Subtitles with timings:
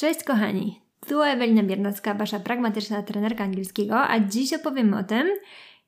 [0.00, 5.28] Cześć kochani, tu Ewelina Biernacka, wasza pragmatyczna trenerka angielskiego, a dziś opowiem o tym,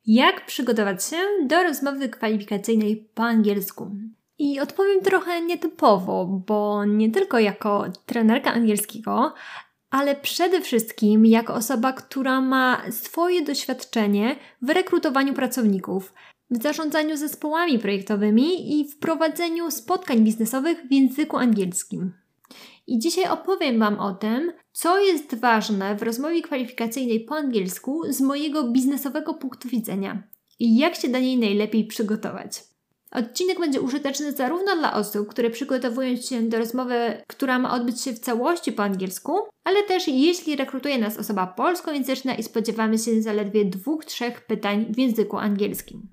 [0.06, 3.90] jak przygotować się do rozmowy kwalifikacyjnej po angielsku.
[4.38, 9.34] I odpowiem trochę nietypowo, bo nie tylko jako trenerka angielskiego,
[9.90, 16.12] ale przede wszystkim jako osoba, która ma swoje doświadczenie w rekrutowaniu pracowników,
[16.50, 22.21] w zarządzaniu zespołami projektowymi i w prowadzeniu spotkań biznesowych w języku angielskim.
[22.92, 28.20] I dzisiaj opowiem Wam o tym, co jest ważne w rozmowie kwalifikacyjnej po angielsku z
[28.20, 30.22] mojego biznesowego punktu widzenia
[30.58, 32.64] i jak się do niej najlepiej przygotować.
[33.10, 38.12] Odcinek będzie użyteczny zarówno dla osób, które przygotowują się do rozmowy, która ma odbyć się
[38.12, 39.32] w całości po angielsku,
[39.64, 44.98] ale też jeśli rekrutuje nas osoba polskojęzyczna i spodziewamy się zaledwie dwóch, trzech pytań w
[44.98, 46.11] języku angielskim.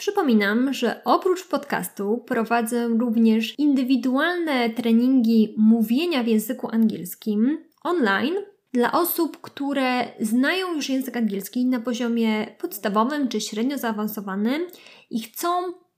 [0.00, 8.34] Przypominam, że oprócz podcastu prowadzę również indywidualne treningi mówienia w języku angielskim online
[8.72, 14.66] dla osób, które znają już język angielski na poziomie podstawowym czy średnio zaawansowanym
[15.10, 15.48] i chcą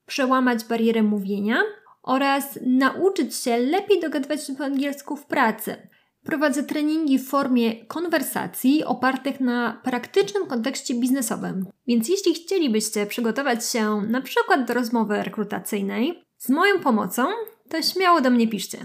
[0.05, 1.61] przełamać barierę mówienia
[2.01, 5.87] oraz nauczyć się lepiej dogadywać się po angielsku w pracy.
[6.23, 11.65] Prowadzę treningi w formie konwersacji opartych na praktycznym kontekście biznesowym.
[11.87, 17.23] Więc jeśli chcielibyście przygotować się na przykład do rozmowy rekrutacyjnej z moją pomocą,
[17.69, 18.77] to śmiało do mnie piszcie.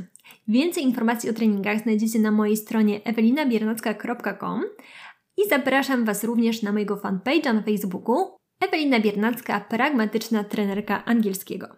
[0.48, 4.62] Więcej informacji o treningach znajdziecie na mojej stronie ewelinabiernacka.com
[5.36, 11.68] i zapraszam Was również na mojego fanpage'a na Facebooku Ewelina Biernacka, pragmatyczna trenerka angielskiego.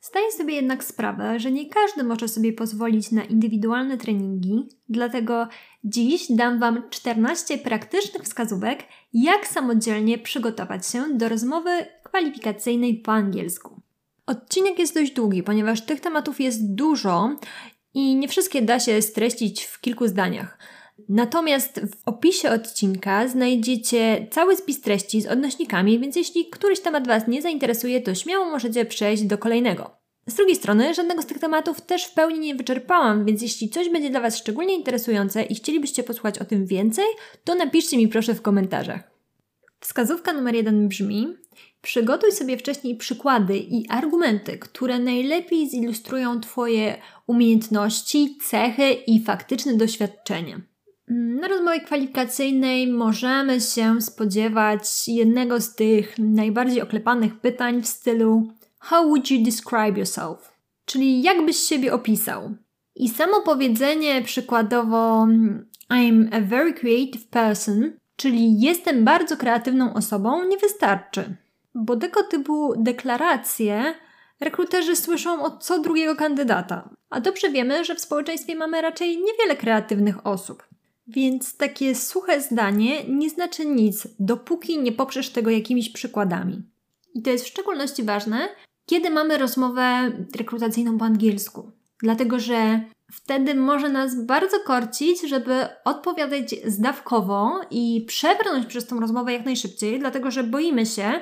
[0.00, 5.48] Zdaję sobie jednak sprawę, że nie każdy może sobie pozwolić na indywidualne treningi, dlatego
[5.84, 11.70] dziś dam Wam 14 praktycznych wskazówek, jak samodzielnie przygotować się do rozmowy
[12.02, 13.80] kwalifikacyjnej po angielsku.
[14.26, 17.36] Odcinek jest dość długi, ponieważ tych tematów jest dużo
[17.94, 20.58] i nie wszystkie da się streścić w kilku zdaniach.
[21.08, 27.28] Natomiast w opisie odcinka znajdziecie cały spis treści z odnośnikami, więc jeśli któryś temat Was
[27.28, 29.90] nie zainteresuje, to śmiało możecie przejść do kolejnego.
[30.26, 33.88] Z drugiej strony, żadnego z tych tematów też w pełni nie wyczerpałam, więc jeśli coś
[33.88, 37.04] będzie dla Was szczególnie interesujące i chcielibyście posłuchać o tym więcej,
[37.44, 39.10] to napiszcie mi proszę w komentarzach.
[39.80, 41.36] Wskazówka numer jeden brzmi:
[41.82, 46.96] Przygotuj sobie wcześniej przykłady i argumenty, które najlepiej zilustrują Twoje
[47.26, 50.60] umiejętności, cechy i faktyczne doświadczenie.
[51.10, 59.04] Na rozmowie kwalifikacyjnej możemy się spodziewać jednego z tych najbardziej oklepanych pytań w stylu How
[59.04, 60.52] would you describe yourself?
[60.84, 62.54] Czyli jak byś siebie opisał?
[62.96, 65.26] I samo powiedzenie przykładowo
[65.90, 71.36] I'm a very creative person, czyli jestem bardzo kreatywną osobą, nie wystarczy.
[71.74, 73.94] Bo tego typu deklaracje
[74.40, 76.88] rekruterzy słyszą od co drugiego kandydata.
[77.10, 80.69] A dobrze wiemy, że w społeczeństwie mamy raczej niewiele kreatywnych osób.
[81.10, 86.62] Więc takie suche zdanie nie znaczy nic, dopóki nie poprzesz tego jakimiś przykładami.
[87.14, 88.48] I to jest w szczególności ważne,
[88.86, 91.72] kiedy mamy rozmowę rekrutacyjną po angielsku.
[92.02, 92.80] Dlatego, że
[93.12, 99.98] wtedy może nas bardzo korcić, żeby odpowiadać zdawkowo i przebrnąć przez tą rozmowę jak najszybciej,
[99.98, 101.12] dlatego że boimy się,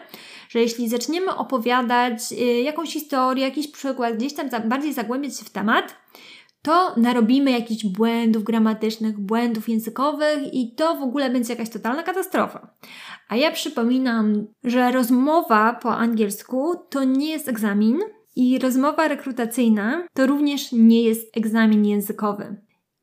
[0.49, 5.51] że jeśli zaczniemy opowiadać y, jakąś historię, jakiś przykład, gdzieś tam bardziej zagłębiać się w
[5.51, 5.95] temat,
[6.63, 12.75] to narobimy jakichś błędów gramatycznych, błędów językowych i to w ogóle będzie jakaś totalna katastrofa.
[13.29, 17.99] A ja przypominam, że rozmowa po angielsku to nie jest egzamin
[18.37, 22.57] i rozmowa rekrutacyjna to również nie jest egzamin językowy.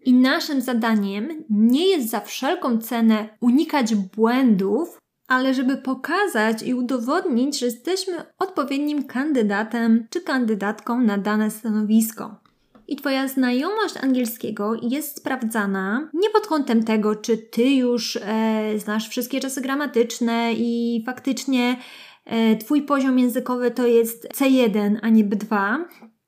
[0.05, 7.59] I naszym zadaniem nie jest za wszelką cenę unikać błędów, ale żeby pokazać i udowodnić,
[7.59, 12.44] że jesteśmy odpowiednim kandydatem czy kandydatką na dane stanowisko
[12.87, 19.09] i Twoja znajomość angielskiego jest sprawdzana nie pod kątem tego, czy Ty już e, znasz
[19.09, 21.77] wszystkie czasy gramatyczne i faktycznie
[22.25, 25.77] e, Twój poziom językowy to jest C1, a nie B2,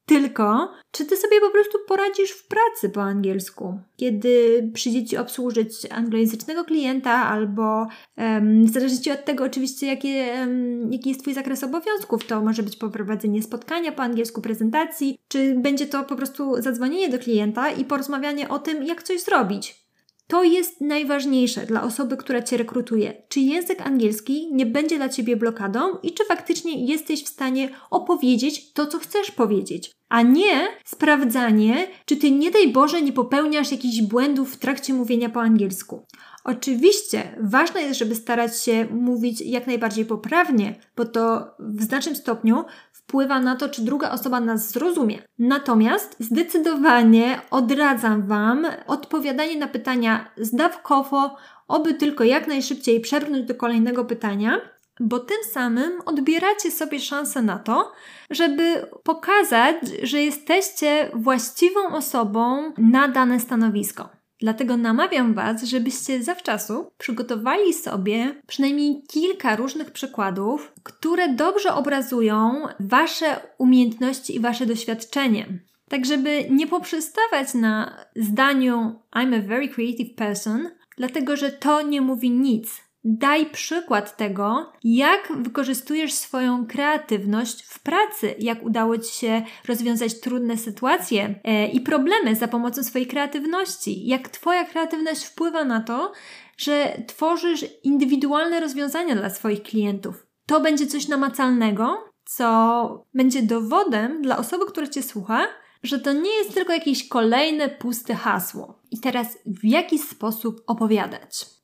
[0.07, 5.91] tylko, czy ty sobie po prostu poradzisz w pracy po angielsku, kiedy przyjdzie ci obsłużyć
[5.91, 7.87] anglojęzycznego klienta, albo
[8.17, 12.25] um, zależy ci od tego oczywiście, jakie, um, jaki jest twój zakres obowiązków.
[12.25, 17.19] To może być poprowadzenie spotkania po angielsku, prezentacji, czy będzie to po prostu zadzwonienie do
[17.19, 19.86] klienta i porozmawianie o tym, jak coś zrobić.
[20.27, 23.23] To jest najważniejsze dla osoby, która Cię rekrutuje.
[23.29, 28.73] Czy język angielski nie będzie dla Ciebie blokadą i czy faktycznie jesteś w stanie opowiedzieć
[28.73, 29.91] to, co chcesz powiedzieć.
[30.09, 35.29] a nie sprawdzanie, czy ty nie daj Boże nie popełniasz jakichś błędów w trakcie mówienia
[35.29, 36.05] po angielsku.
[36.43, 42.65] Oczywiście ważne jest, żeby starać się mówić jak najbardziej poprawnie, bo to w znacznym stopniu
[43.07, 45.21] wpływa na to, czy druga osoba nas zrozumie.
[45.39, 51.35] Natomiast zdecydowanie odradzam Wam odpowiadanie na pytania zdawkowo,
[51.67, 54.61] oby tylko jak najszybciej przebrnąć do kolejnego pytania,
[54.99, 57.91] bo tym samym odbieracie sobie szansę na to,
[58.29, 64.16] żeby pokazać, że jesteście właściwą osobą na dane stanowisko.
[64.39, 73.39] Dlatego namawiam Was, żebyście zawczasu przygotowali sobie przynajmniej kilka różnych przykładów, które dobrze obrazują Wasze
[73.57, 75.47] umiejętności i Wasze doświadczenie.
[75.89, 82.01] Tak, żeby nie poprzestawać na zdaniu I'm a very creative person, dlatego że to nie
[82.01, 82.86] mówi nic.
[83.09, 90.57] Daj przykład tego, jak wykorzystujesz swoją kreatywność w pracy, jak udało Ci się rozwiązać trudne
[90.57, 96.11] sytuacje e, i problemy za pomocą swojej kreatywności, jak Twoja kreatywność wpływa na to,
[96.57, 100.25] że tworzysz indywidualne rozwiązania dla swoich klientów.
[100.45, 105.47] To będzie coś namacalnego, co będzie dowodem dla osoby, która Cię słucha,
[105.83, 108.79] że to nie jest tylko jakieś kolejne puste hasło.
[108.91, 111.56] I teraz w jaki sposób opowiadać?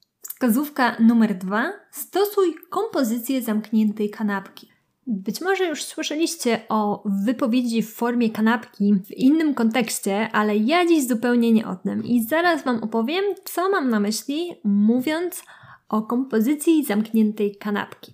[0.44, 1.74] Wskazówka numer dwa.
[1.92, 4.70] Stosuj kompozycję zamkniętej kanapki.
[5.08, 11.08] Być może już słyszeliście o wypowiedzi w formie kanapki w innym kontekście, ale ja dziś
[11.08, 15.44] zupełnie nie o tym i zaraz Wam opowiem, co mam na myśli, mówiąc
[15.90, 18.14] o kompozycji zamkniętej kanapki.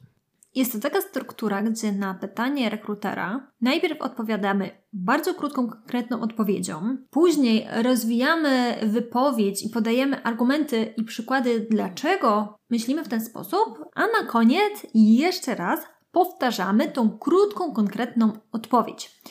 [0.55, 7.67] Jest to taka struktura, gdzie na pytanie rekrutera najpierw odpowiadamy bardzo krótką, konkretną odpowiedzią, później
[7.83, 14.87] rozwijamy wypowiedź i podajemy argumenty i przykłady, dlaczego myślimy w ten sposób, a na koniec
[14.93, 15.79] jeszcze raz
[16.11, 19.21] powtarzamy tą krótką, konkretną odpowiedź.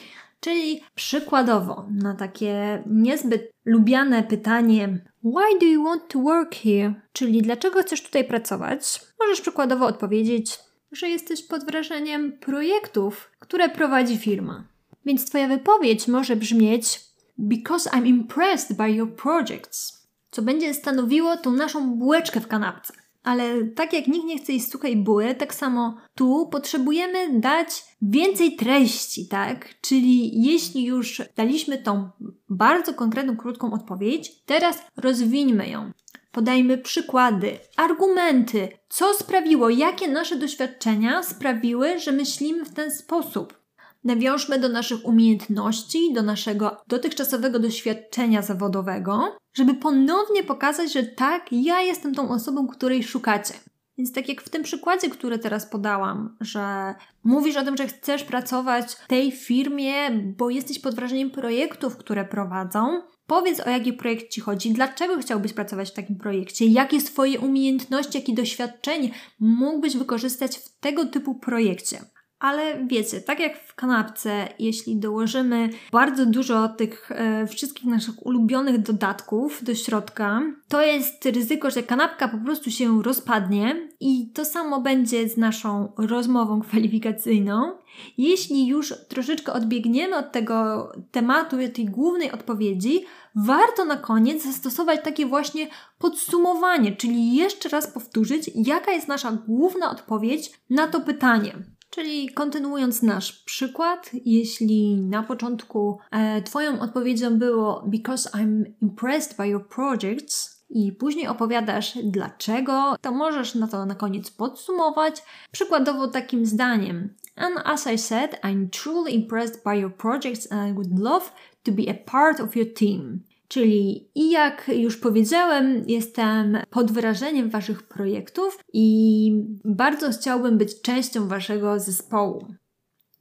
[0.40, 6.94] Czyli przykładowo na takie niezbyt lubiane pytanie Why do you want to work here?
[7.12, 9.00] Czyli dlaczego chcesz tutaj pracować?
[9.20, 14.64] Możesz przykładowo odpowiedzieć że jesteś pod wrażeniem projektów, które prowadzi firma.
[15.06, 17.00] Więc Twoja wypowiedź może brzmieć
[17.38, 22.92] Because I'm impressed by your projects, co będzie stanowiło tą naszą bułeczkę w kanapce.
[23.22, 27.68] Ale tak jak nikt nie chce jeść suchej buły, tak samo tu potrzebujemy dać
[28.02, 29.80] więcej treści, tak?
[29.80, 32.10] Czyli jeśli już daliśmy tą
[32.48, 35.92] bardzo konkretną, krótką odpowiedź, teraz rozwińmy ją.
[36.32, 43.58] Podajmy przykłady, argumenty, co sprawiło, jakie nasze doświadczenia sprawiły, że myślimy w ten sposób.
[44.04, 51.80] Nawiążmy do naszych umiejętności, do naszego dotychczasowego doświadczenia zawodowego, żeby ponownie pokazać, że tak, ja
[51.80, 53.54] jestem tą osobą, której szukacie.
[53.98, 58.24] Więc tak jak w tym przykładzie, który teraz podałam, że mówisz o tym, że chcesz
[58.24, 64.30] pracować w tej firmie, bo jesteś pod wrażeniem projektów, które prowadzą, Powiedz o jaki projekt
[64.30, 69.10] Ci chodzi, dlaczego chciałbyś pracować w takim projekcie, jakie swoje umiejętności, jakie doświadczenie
[69.40, 71.98] mógłbyś wykorzystać w tego typu projekcie.
[72.38, 78.82] Ale wiecie, tak jak w kanapce, jeśli dołożymy bardzo dużo tych e, wszystkich naszych ulubionych
[78.82, 84.80] dodatków do środka, to jest ryzyko, że kanapka po prostu się rozpadnie i to samo
[84.80, 87.72] będzie z naszą rozmową kwalifikacyjną.
[88.18, 93.04] Jeśli już troszeczkę odbiegniemy od tego tematu, tej głównej odpowiedzi,
[93.34, 95.68] warto na koniec zastosować takie właśnie
[95.98, 101.52] podsumowanie, czyli jeszcze raz powtórzyć, jaka jest nasza główna odpowiedź na to pytanie.
[101.90, 109.48] Czyli kontynuując nasz przykład, jeśli na początku e, Twoją odpowiedzią było Because I'm impressed by
[109.48, 116.46] your projects, i później opowiadasz dlaczego, to możesz na to na koniec podsumować przykładowo takim
[116.46, 117.14] zdaniem.
[117.38, 121.32] And as I said, I'm truly impressed by your projects and I would love
[121.64, 123.20] to be a part of your team.
[123.48, 129.30] Czyli i jak już powiedziałem, jestem pod wrażeniem Waszych projektów i
[129.64, 132.46] bardzo chciałbym być częścią Waszego zespołu.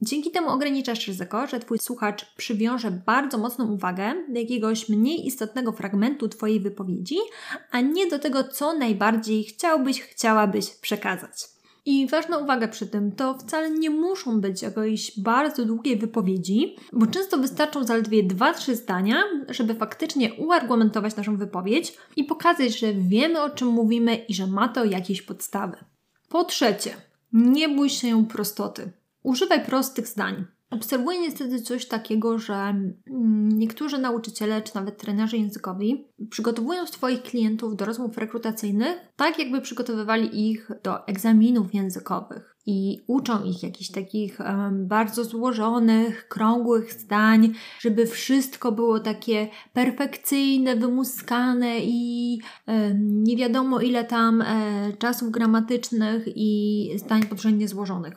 [0.00, 5.72] Dzięki temu ograniczasz ryzyko, że Twój słuchacz przywiąże bardzo mocną uwagę do jakiegoś mniej istotnego
[5.72, 7.16] fragmentu Twojej wypowiedzi,
[7.70, 11.57] a nie do tego, co najbardziej chciałbyś, chciałabyś przekazać.
[11.88, 17.06] I ważna uwaga przy tym, to wcale nie muszą być jakieś bardzo długie wypowiedzi, bo
[17.06, 23.50] często wystarczą zaledwie 2-3 zdania, żeby faktycznie uargumentować naszą wypowiedź i pokazać, że wiemy o
[23.50, 25.76] czym mówimy i że ma to jakieś podstawy.
[26.28, 26.94] Po trzecie,
[27.32, 28.92] nie bój się prostoty.
[29.22, 30.44] Używaj prostych zdań.
[30.70, 37.76] Obserwuję niestety coś takiego, że mm, niektórzy nauczyciele czy nawet trenerzy językowi przygotowują swoich klientów
[37.76, 42.56] do rozmów rekrutacyjnych tak, jakby przygotowywali ich do egzaminów językowych.
[42.66, 50.76] i uczą ich jakichś takich um, bardzo złożonych, krągłych zdań, żeby wszystko było takie perfekcyjne,
[50.76, 58.14] wymuskane i um, nie wiadomo ile tam um, czasów gramatycznych i zdań podrzędnie złożonych.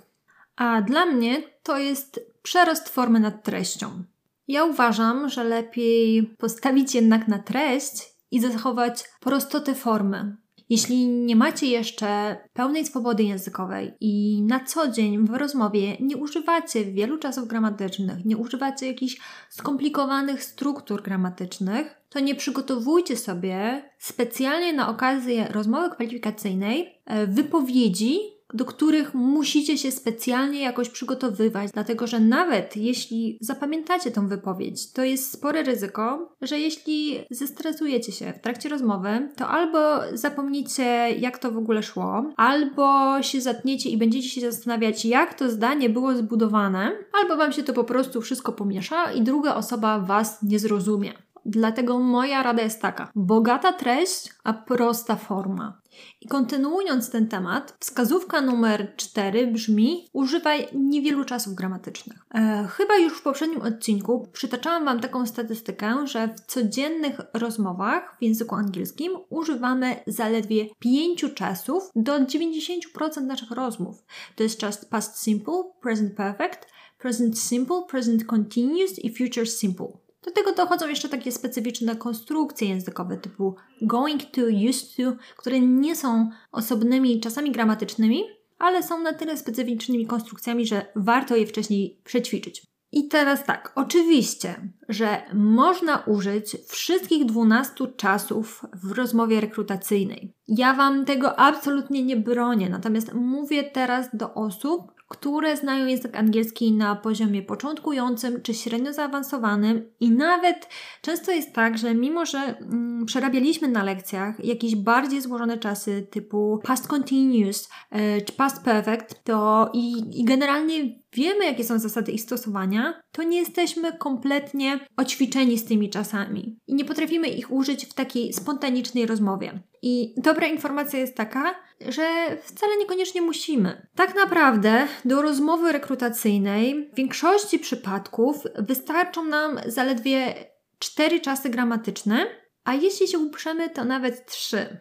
[0.55, 4.03] A dla mnie to jest przerost formy nad treścią.
[4.47, 10.37] Ja uważam, że lepiej postawić jednak na treść i zachować prostotę formy.
[10.71, 16.85] Jeśli nie macie jeszcze pełnej swobody językowej i na co dzień w rozmowie nie używacie
[16.85, 19.17] wielu czasów gramatycznych, nie używacie jakichś
[19.49, 28.19] skomplikowanych struktur gramatycznych, to nie przygotowujcie sobie specjalnie na okazję rozmowy kwalifikacyjnej e, wypowiedzi,
[28.53, 35.03] do których musicie się specjalnie jakoś przygotowywać, dlatego że nawet jeśli zapamiętacie tą wypowiedź, to
[35.03, 39.79] jest spore ryzyko, że jeśli zestresujecie się w trakcie rozmowy, to albo
[40.13, 40.83] zapomnicie,
[41.19, 45.89] jak to w ogóle szło, albo się zatniecie i będziecie się zastanawiać, jak to zdanie
[45.89, 46.91] było zbudowane,
[47.21, 51.13] albo wam się to po prostu wszystko pomiesza i druga osoba was nie zrozumie.
[51.45, 55.81] Dlatego moja rada jest taka: bogata treść, a prosta forma.
[56.21, 62.25] I kontynuując ten temat, wskazówka numer 4 brzmi: używaj niewielu czasów gramatycznych.
[62.33, 68.23] E, chyba już w poprzednim odcinku przytaczałam Wam taką statystykę, że w codziennych rozmowach w
[68.23, 74.03] języku angielskim używamy zaledwie 5 czasów do 90% naszych rozmów.
[74.35, 76.67] To jest czas past simple, present perfect,
[76.97, 79.87] present simple, present continuous i future simple.
[80.23, 85.03] Do tego dochodzą jeszcze takie specyficzne konstrukcje językowe typu going to, used to,
[85.37, 88.23] które nie są osobnymi czasami gramatycznymi,
[88.59, 92.71] ale są na tyle specyficznymi konstrukcjami, że warto je wcześniej przećwiczyć.
[92.91, 94.55] I teraz tak, oczywiście,
[94.89, 100.33] że można użyć wszystkich 12 czasów w rozmowie rekrutacyjnej.
[100.47, 106.71] Ja Wam tego absolutnie nie bronię, natomiast mówię teraz do osób, które znają język angielski
[106.71, 109.89] na poziomie początkującym czy średnio zaawansowanym.
[109.99, 110.69] I nawet
[111.01, 116.59] często jest tak, że mimo, że mm, przerabialiśmy na lekcjach jakieś bardziej złożone czasy typu
[116.63, 122.21] past continuous e, czy past perfect, to i, i generalnie wiemy, jakie są zasady ich
[122.21, 127.93] stosowania, to nie jesteśmy kompletnie oćwiczeni z tymi czasami i nie potrafimy ich użyć w
[127.93, 129.59] takiej spontanicznej rozmowie.
[129.81, 131.55] I dobra informacja jest taka,
[131.89, 132.03] że
[132.43, 133.87] wcale niekoniecznie musimy.
[133.95, 140.33] Tak naprawdę do rozmowy rekrutacyjnej w większości przypadków wystarczą nam zaledwie
[140.79, 142.25] cztery czasy gramatyczne,
[142.63, 144.77] a jeśli się uprzemy, to nawet trzy.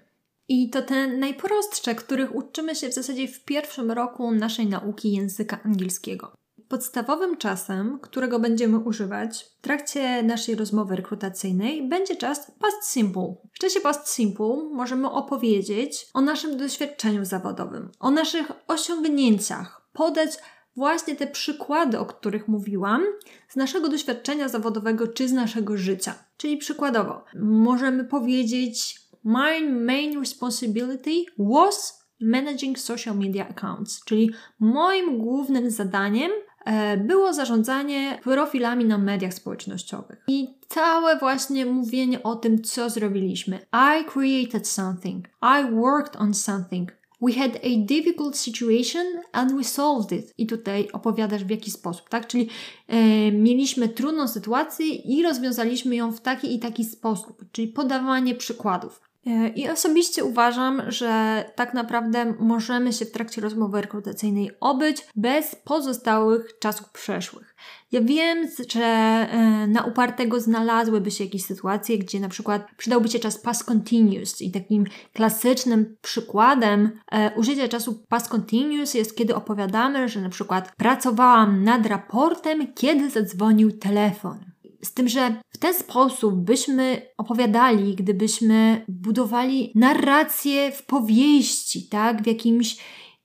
[0.52, 5.59] I to te najprostsze, których uczymy się w zasadzie w pierwszym roku naszej nauki języka
[5.64, 6.33] angielskiego.
[6.69, 13.35] Podstawowym czasem, którego będziemy używać w trakcie naszej rozmowy rekrutacyjnej, będzie czas past simple.
[13.52, 20.30] W czasie past simple możemy opowiedzieć o naszym doświadczeniu zawodowym, o naszych osiągnięciach, podać
[20.76, 23.04] właśnie te przykłady, o których mówiłam,
[23.49, 26.14] z naszego doświadczenia zawodowego czy z naszego życia.
[26.37, 35.70] Czyli przykładowo, możemy powiedzieć: My main responsibility was managing social media accounts, czyli moim głównym
[35.70, 36.30] zadaniem
[36.64, 40.24] E, było zarządzanie profilami na mediach społecznościowych.
[40.28, 43.58] I całe właśnie mówienie o tym, co zrobiliśmy.
[43.72, 45.28] I created something.
[45.42, 46.92] I worked on something.
[47.22, 50.34] We had a difficult situation and we solved it.
[50.38, 52.26] I tutaj opowiadasz w jaki sposób, tak?
[52.26, 52.48] Czyli
[52.88, 59.09] e, mieliśmy trudną sytuację i rozwiązaliśmy ją w taki i taki sposób, czyli podawanie przykładów.
[59.26, 65.54] E, I osobiście uważam, że tak naprawdę możemy się w trakcie rozmowy rekrutacyjnej obyć bez
[65.54, 67.54] pozostałych czasów przeszłych.
[67.92, 73.18] Ja wiem, że e, na upartego znalazłyby się jakieś sytuacje, gdzie na przykład przydałby się
[73.18, 80.08] czas past continuous i takim klasycznym przykładem e, użycia czasu past continuous jest, kiedy opowiadamy,
[80.08, 84.50] że na przykład pracowałam nad raportem, kiedy zadzwonił telefon.
[84.82, 92.76] Z tym, że ten sposób byśmy opowiadali, gdybyśmy budowali narrację w powieści, tak, w jakimś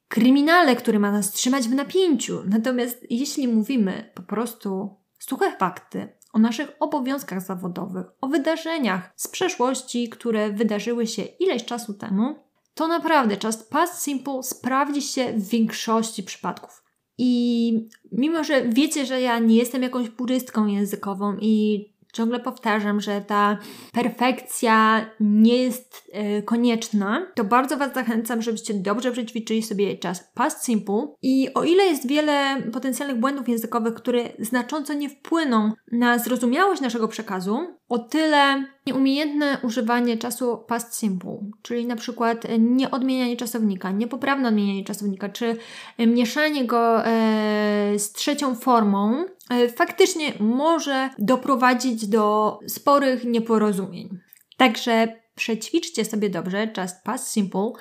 [0.08, 2.44] kryminale, który ma nas trzymać w napięciu.
[2.46, 10.10] Natomiast jeśli mówimy po prostu suche fakty o naszych obowiązkach zawodowych, o wydarzeniach z przeszłości,
[10.10, 12.36] które wydarzyły się ileś czasu temu,
[12.74, 16.84] to naprawdę czas past simple sprawdzi się w większości przypadków.
[17.18, 21.86] I mimo, że wiecie, że ja nie jestem jakąś purystką językową i
[22.16, 23.58] ciągle powtarzam, że ta
[23.94, 30.66] perfekcja nie jest e, konieczna, to bardzo Was zachęcam, żebyście dobrze przećwiczyli sobie czas past
[30.66, 36.82] simple i o ile jest wiele potencjalnych błędów językowych, które znacząco nie wpłyną na zrozumiałość
[36.82, 37.58] naszego przekazu,
[37.90, 45.30] o tyle nieumiejętne używanie czasu past simple, czyli na przykład nieodmienianie czasownika, niepoprawne odmienianie czasownika,
[45.30, 45.58] czy
[46.00, 49.26] mieszanie go e, z trzecią formą,
[49.76, 54.20] faktycznie może doprowadzić do sporych nieporozumień.
[54.58, 57.72] Także przećwiczcie sobie dobrze Just Past Simple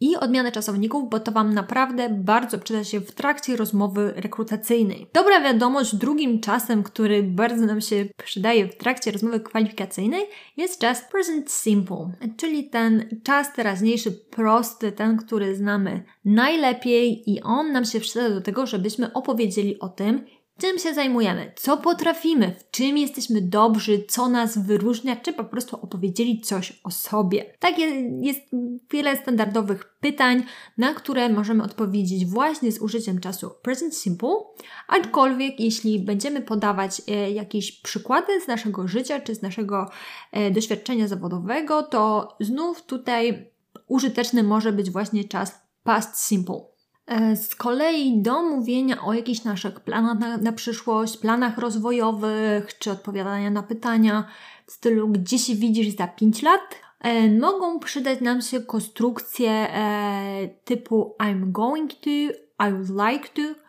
[0.00, 5.06] i odmianę czasowników, bo to Wam naprawdę bardzo przyda się w trakcie rozmowy rekrutacyjnej.
[5.14, 10.22] Dobra wiadomość, drugim czasem, który bardzo nam się przydaje w trakcie rozmowy kwalifikacyjnej
[10.56, 17.72] jest Just Present Simple, czyli ten czas teraźniejszy prosty, ten, który znamy najlepiej i on
[17.72, 20.24] nam się przyda do tego, żebyśmy opowiedzieli o tym,
[20.60, 25.76] czym się zajmujemy, co potrafimy, w czym jesteśmy dobrzy, co nas wyróżnia, czy po prostu
[25.82, 27.54] opowiedzieli coś o sobie.
[27.58, 27.82] Takie
[28.20, 28.40] jest
[28.90, 30.44] wiele standardowych pytań,
[30.78, 34.36] na które możemy odpowiedzieć właśnie z użyciem czasu present simple,
[34.88, 39.90] aczkolwiek jeśli będziemy podawać e, jakieś przykłady z naszego życia czy z naszego
[40.32, 43.50] e, doświadczenia zawodowego, to znów tutaj
[43.86, 46.60] użyteczny może być właśnie czas past simple.
[47.10, 52.90] E, z kolei do mówienia o jakichś naszych planach na, na, przyszłość, planach rozwojowych, czy
[52.90, 54.24] odpowiadania na pytania
[54.66, 56.60] w stylu gdzie się widzisz za 5 lat,
[57.00, 62.10] e, mogą przydać nam się konstrukcje e, typu I'm going to,
[62.68, 63.60] I would like to,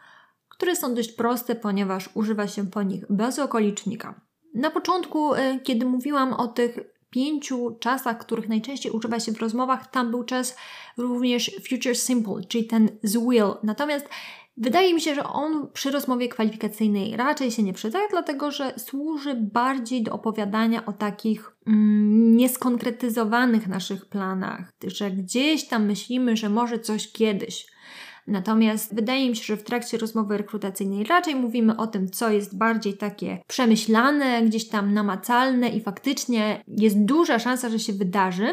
[0.50, 4.22] które są dość proste, ponieważ używa się po nich bez okolicznika.
[4.54, 6.80] Na początku, e, kiedy mówiłam o tych
[7.12, 10.58] pięciu czasach, których najczęściej używa się w rozmowach, tam był czas
[10.98, 13.54] również future simple, czyli ten z will.
[13.64, 14.10] Natomiast
[14.58, 19.36] Wydaje mi się, że on przy rozmowie kwalifikacyjnej raczej się nie przyda, dlatego że służy
[19.36, 26.80] bardziej do opowiadania o takich mm, nieskonkretyzowanych naszych planach, że gdzieś tam myślimy, że może
[26.80, 27.68] coś kiedyś.
[28.28, 32.58] Natomiast wydaje mi się, że w trakcie rozmowy rekrutacyjnej raczej mówimy o tym, co jest
[32.58, 38.48] bardziej takie przemyślane, gdzieś tam namacalne i faktycznie jest duża szansa, że się wydarzy.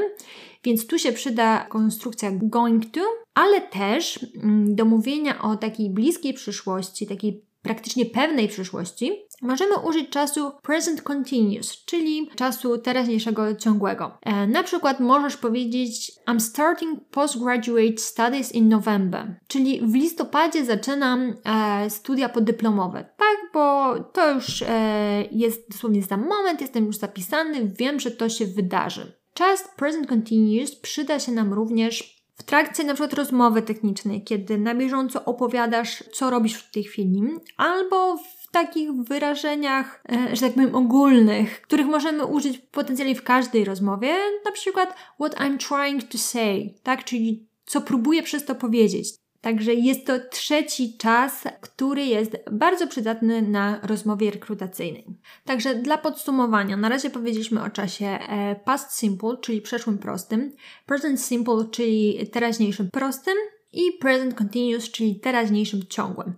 [0.65, 3.01] Więc tu się przyda konstrukcja going to,
[3.35, 10.11] ale też mm, do mówienia o takiej bliskiej przyszłości, takiej praktycznie pewnej przyszłości, możemy użyć
[10.11, 14.19] czasu present continuous, czyli czasu teraźniejszego ciągłego.
[14.23, 21.35] E, na przykład możesz powiedzieć I'm starting postgraduate studies in November, czyli w listopadzie zaczynam
[21.45, 23.05] e, studia podyplomowe.
[23.17, 28.29] Tak, bo to już e, jest dosłownie za moment, jestem już zapisany, wiem, że to
[28.29, 29.19] się wydarzy.
[29.35, 34.75] Czas present continuous przyda się nam również w trakcie na przykład rozmowy technicznej, kiedy na
[34.75, 37.23] bieżąco opowiadasz, co robisz w tej chwili,
[37.57, 38.19] albo
[38.53, 44.53] takich wyrażeniach, e, że tak powiem, ogólnych, których możemy użyć potencjalnie w każdej rozmowie, na
[44.53, 49.15] przykład what I'm trying to say, tak, czyli co próbuję przez to powiedzieć.
[49.41, 55.05] Także jest to trzeci czas, który jest bardzo przydatny na rozmowie rekrutacyjnej.
[55.45, 60.53] Także dla podsumowania, na razie powiedzieliśmy o czasie e, past simple, czyli przeszłym prostym,
[60.87, 63.35] present simple, czyli teraźniejszym prostym
[63.73, 66.33] i present continuous, czyli teraźniejszym ciągłym.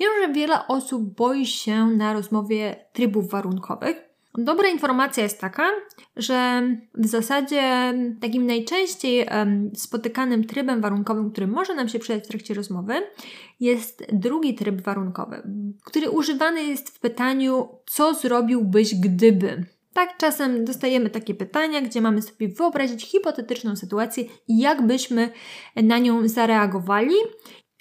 [0.00, 5.70] Wiem, że wiele osób boi się na rozmowie trybów warunkowych, Dobra informacja jest taka,
[6.16, 6.62] że
[6.94, 9.26] w zasadzie takim najczęściej
[9.74, 12.94] spotykanym trybem warunkowym, który może nam się przydać w trakcie rozmowy,
[13.60, 15.42] jest drugi tryb warunkowy,
[15.84, 19.66] który używany jest w pytaniu, co zrobiłbyś gdyby.
[19.94, 25.32] Tak, czasem dostajemy takie pytania, gdzie mamy sobie wyobrazić hipotetyczną sytuację i jak byśmy
[25.76, 27.14] na nią zareagowali.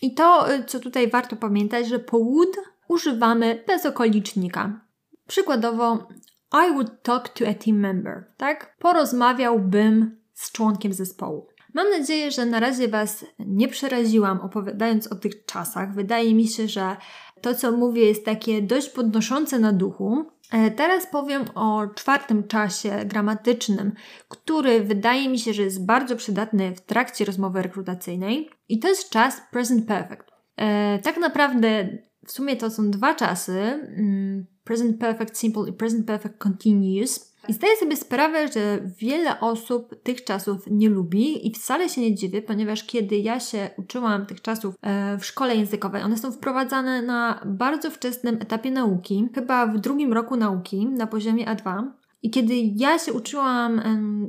[0.01, 4.81] I to, co tutaj warto pamiętać, że po would używamy bez okolicznika.
[5.27, 6.07] Przykładowo,
[6.53, 8.77] I would talk to a team member, tak?
[8.79, 11.47] Porozmawiałbym z członkiem zespołu.
[11.73, 15.93] Mam nadzieję, że na razie Was nie przeraziłam opowiadając o tych czasach.
[15.93, 16.97] Wydaje mi się, że
[17.41, 20.25] to, co mówię, jest takie dość podnoszące na duchu.
[20.51, 23.91] E, teraz powiem o czwartym czasie gramatycznym,
[24.27, 29.09] który wydaje mi się, że jest bardzo przydatny w trakcie rozmowy rekrutacyjnej, i to jest
[29.09, 30.31] czas present perfect.
[30.57, 31.87] E, tak naprawdę
[32.25, 33.59] w sumie to są dwa czasy.
[33.97, 37.28] Mm, present perfect simple i present perfect continuous.
[37.49, 42.15] I zdaję sobie sprawę, że wiele osób tych czasów nie lubi i wcale się nie
[42.15, 47.01] dziwię, ponieważ kiedy ja się uczyłam tych czasów e, w szkole językowej, one są wprowadzane
[47.01, 51.83] na bardzo wczesnym etapie nauki, chyba w drugim roku nauki na poziomie A2.
[52.23, 53.81] I kiedy ja się uczyłam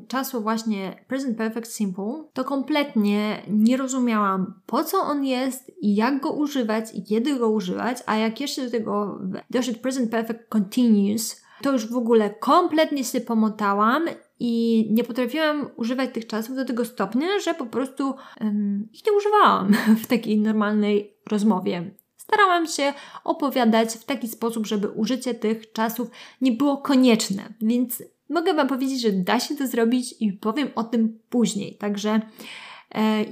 [0.09, 6.33] czasu właśnie Present Perfect Simple, to kompletnie nie rozumiałam, po co on jest jak go
[6.33, 11.73] używać i kiedy go używać, a jak jeszcze do tego doszedł Present Perfect Continuous, to
[11.73, 14.05] już w ogóle kompletnie się pomotałam
[14.41, 19.13] i nie potrafiłam używać tych czasów do tego stopnia, że po prostu um, ich nie
[19.13, 21.91] używałam w takiej normalnej rozmowie.
[22.17, 22.93] Starałam się
[23.25, 29.01] opowiadać w taki sposób, żeby użycie tych czasów nie było konieczne, więc mogę Wam powiedzieć,
[29.01, 31.77] że da się to zrobić i powiem o tym później.
[31.77, 32.21] Także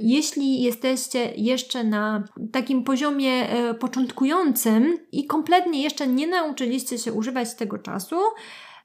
[0.01, 7.55] jeśli jesteście jeszcze na takim poziomie e, początkującym i kompletnie jeszcze nie nauczyliście się używać
[7.55, 8.15] tego czasu,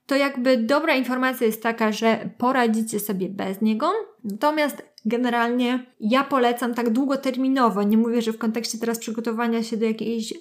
[0.06, 3.90] to jakby dobra informacja jest taka, że poradzicie sobie bez niego.
[4.24, 9.87] Natomiast generalnie ja polecam tak długoterminowo, nie mówię, że w kontekście teraz przygotowania się do
[9.87, 10.34] jakiejś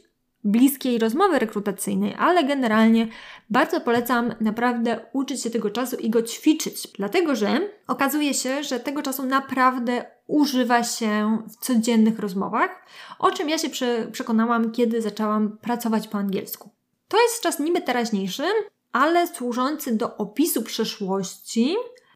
[0.44, 3.08] bliskiej rozmowy rekrutacyjnej, ale generalnie
[3.50, 8.80] bardzo polecam naprawdę uczyć się tego czasu i go ćwiczyć, dlatego że okazuje się, że
[8.80, 12.86] tego czasu naprawdę używa się w codziennych rozmowach,
[13.20, 13.70] o czym ja się
[14.12, 16.70] przekonałam, kiedy zaczęłam pracować po angielsku.
[17.08, 18.44] To jest czas niby teraźniejszy,
[18.92, 21.76] ale służący do opisu przeszłości,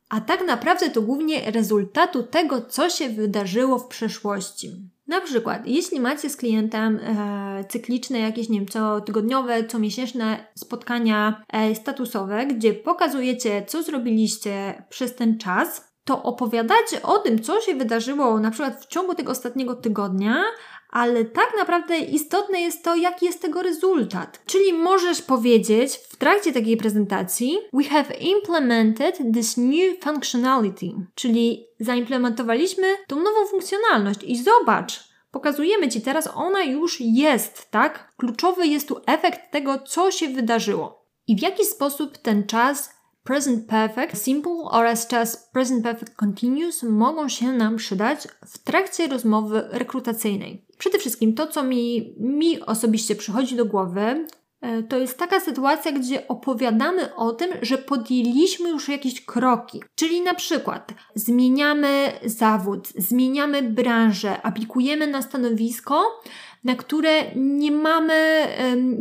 [0.09, 4.71] a tak naprawdę to głównie rezultatu tego, co się wydarzyło w przeszłości.
[5.07, 10.47] Na przykład, jeśli macie z klientem e, cykliczne, jakieś, nie wiem, co tygodniowe, co miesięczne
[10.55, 17.61] spotkania e, statusowe, gdzie pokazujecie, co zrobiliście przez ten czas, to opowiadacie o tym, co
[17.61, 20.43] się wydarzyło na przykład w ciągu tego ostatniego tygodnia,
[20.89, 24.41] ale tak naprawdę istotne jest to, jaki jest tego rezultat.
[24.45, 32.87] Czyli możesz powiedzieć w trakcie takiej prezentacji: We have implemented this new functionality, czyli zaimplementowaliśmy
[33.07, 38.13] tą nową funkcjonalność i zobacz, pokazujemy Ci teraz, ona już jest, tak?
[38.17, 41.07] Kluczowy jest tu efekt tego, co się wydarzyło.
[41.27, 42.96] I w jaki sposób ten czas
[43.27, 49.67] present perfect simple oraz czas present perfect continuous mogą się nam przydać w trakcie rozmowy
[49.71, 50.65] rekrutacyjnej.
[50.77, 54.27] Przede wszystkim to, co mi, mi osobiście przychodzi do głowy,
[54.61, 59.83] e, to jest taka sytuacja, gdzie opowiadamy o tym, że podjęliśmy już jakieś kroki.
[59.95, 66.21] Czyli na przykład zmieniamy zawód, zmieniamy branżę, aplikujemy na stanowisko,
[66.63, 68.47] na które nie mamy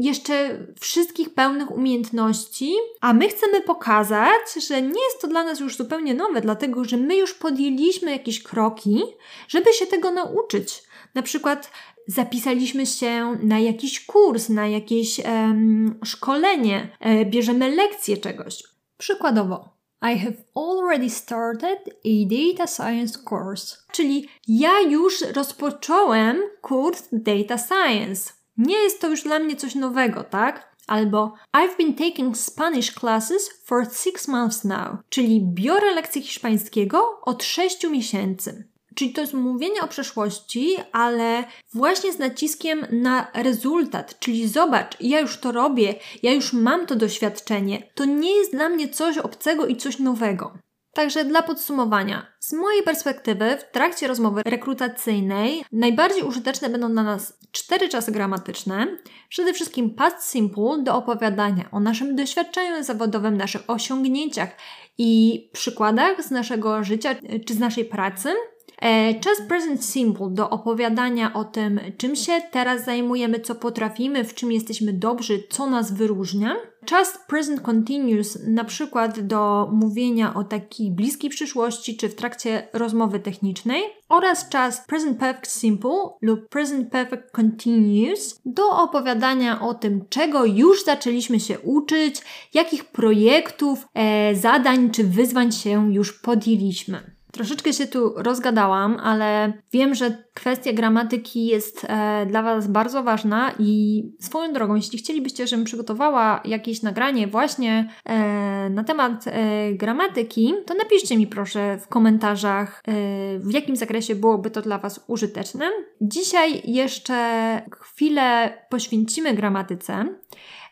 [0.01, 5.77] jeszcze wszystkich pełnych umiejętności, a my chcemy pokazać, że nie jest to dla nas już
[5.77, 9.03] zupełnie nowe, dlatego że my już podjęliśmy jakieś kroki,
[9.49, 10.83] żeby się tego nauczyć.
[11.15, 11.71] Na przykład
[12.07, 18.63] zapisaliśmy się na jakiś kurs, na jakieś um, szkolenie, e, bierzemy lekcję czegoś.
[18.99, 23.77] Przykładowo, I have already started a data science course.
[23.93, 28.33] Czyli ja już rozpocząłem kurs data science.
[28.57, 30.77] Nie jest to już dla mnie coś nowego, tak?
[30.87, 34.99] Albo I've been taking Spanish classes for six months now.
[35.09, 38.69] Czyli biorę lekcje hiszpańskiego od 6 miesięcy.
[38.97, 44.19] Czyli to jest mówienie o przeszłości, ale właśnie z naciskiem na rezultat.
[44.19, 47.83] Czyli zobacz, ja już to robię, ja już mam to doświadczenie.
[47.95, 50.53] To nie jest dla mnie coś obcego i coś nowego.
[50.93, 57.39] Także dla podsumowania, z mojej perspektywy, w trakcie rozmowy rekrutacyjnej najbardziej użyteczne będą dla nas
[57.53, 58.87] cztery czasy gramatyczne.
[59.29, 64.51] Przede wszystkim past simple do opowiadania o naszym doświadczeniu zawodowym, naszych osiągnięciach
[64.99, 67.15] i przykładach z naszego życia
[67.47, 68.35] czy z naszej pracy.
[68.83, 74.35] E, czas present simple do opowiadania o tym, czym się teraz zajmujemy, co potrafimy, w
[74.35, 76.57] czym jesteśmy dobrzy, co nas wyróżnia.
[76.85, 83.21] Czas present continuous na przykład do mówienia o takiej bliskiej przyszłości czy w trakcie rozmowy
[83.21, 90.45] technicznej oraz czas present perfect simple lub present perfect continuous do opowiadania o tym, czego
[90.45, 92.23] już zaczęliśmy się uczyć,
[92.55, 97.16] jakich projektów, e, zadań czy wyzwań się już podjęliśmy.
[97.37, 103.53] Troszeczkę się tu rozgadałam, ale wiem, że kwestia gramatyki jest e, dla Was bardzo ważna
[103.59, 110.55] i swoją drogą, jeśli chcielibyście, żebym przygotowała jakieś nagranie właśnie e, na temat e, gramatyki,
[110.67, 112.93] to napiszcie mi proszę w komentarzach, e,
[113.39, 115.71] w jakim zakresie byłoby to dla Was użyteczne.
[116.01, 120.05] Dzisiaj jeszcze chwilę poświęcimy gramatyce.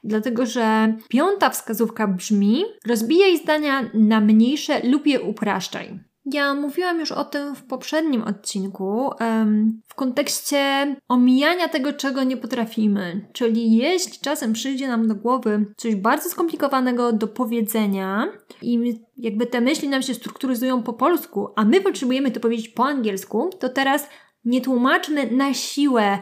[0.04, 6.13] Dlatego, że piąta wskazówka brzmi: rozbijaj zdania na mniejsze lub je upraszczaj.
[6.26, 9.10] Ja mówiłam już o tym w poprzednim odcinku,
[9.86, 13.28] w kontekście omijania tego, czego nie potrafimy.
[13.32, 18.32] Czyli jeśli czasem przyjdzie nam do głowy coś bardzo skomplikowanego do powiedzenia
[18.62, 22.84] i jakby te myśli nam się strukturyzują po polsku, a my potrzebujemy to powiedzieć po
[22.84, 24.08] angielsku, to teraz
[24.44, 26.18] nie tłumaczmy na siłę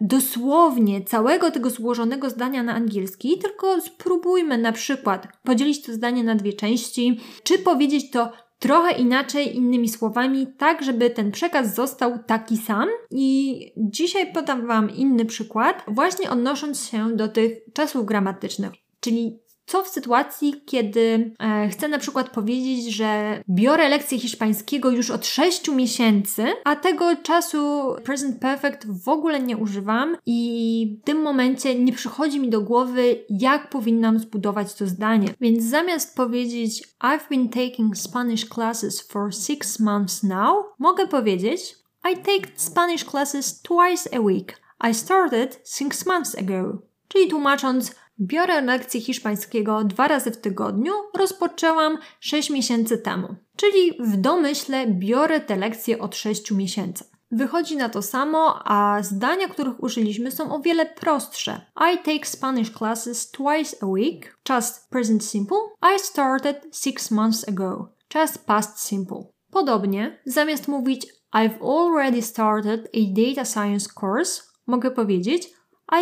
[0.00, 6.34] dosłownie całego tego złożonego zdania na angielski, tylko spróbujmy na przykład podzielić to zdanie na
[6.34, 8.32] dwie części, czy powiedzieć to
[8.62, 12.88] trochę inaczej, innymi słowami, tak żeby ten przekaz został taki sam.
[13.10, 18.72] I dzisiaj podam Wam inny przykład, właśnie odnosząc się do tych czasów gramatycznych.
[19.00, 25.10] Czyli co w sytuacji, kiedy e, chcę na przykład powiedzieć, że biorę lekcję hiszpańskiego już
[25.10, 31.22] od 6 miesięcy, a tego czasu present perfect w ogóle nie używam i w tym
[31.22, 35.28] momencie nie przychodzi mi do głowy, jak powinnam zbudować to zdanie.
[35.40, 42.16] Więc zamiast powiedzieć I've been taking Spanish classes for six months now, mogę powiedzieć I
[42.16, 44.60] take Spanish classes twice a week.
[44.80, 46.82] I started six months ago.
[47.08, 53.34] Czyli tłumacząc, biorę lekcję hiszpańskiego dwa razy w tygodniu, rozpoczęłam 6 miesięcy temu.
[53.56, 57.04] Czyli w domyśle biorę te lekcje od 6 miesięcy.
[57.30, 61.60] Wychodzi na to samo, a zdania, których użyliśmy, są o wiele prostsze.
[61.92, 64.38] I take Spanish classes twice a week.
[64.42, 65.56] Czas present simple.
[65.96, 67.88] I started six months ago.
[68.08, 69.24] Czas past simple.
[69.50, 75.50] Podobnie, zamiast mówić I've already started a data science course, mogę powiedzieć